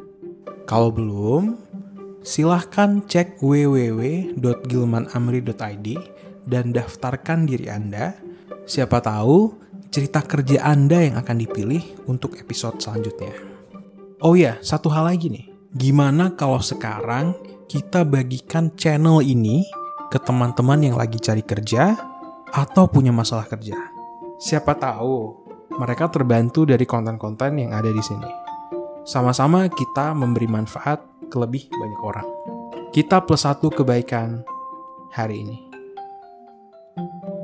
[0.64, 1.60] Kalau belum,
[2.24, 5.88] silahkan cek www.gilmanamri.id
[6.48, 8.16] dan daftarkan diri Anda.
[8.64, 9.60] Siapa tahu
[9.92, 13.36] cerita kerja Anda yang akan dipilih untuk episode selanjutnya.
[14.24, 15.52] Oh ya, satu hal lagi nih.
[15.76, 17.36] Gimana kalau sekarang
[17.68, 19.68] kita bagikan channel ini
[20.08, 21.92] ke teman-teman yang lagi cari kerja
[22.56, 23.76] atau punya masalah kerja.
[24.40, 28.30] Siapa tahu mereka terbantu dari konten-konten yang ada di sini.
[29.04, 32.28] Sama-sama kita memberi manfaat ke lebih banyak orang.
[32.92, 34.44] Kita plus satu kebaikan
[35.12, 35.58] hari ini.
[36.98, 37.37] thank you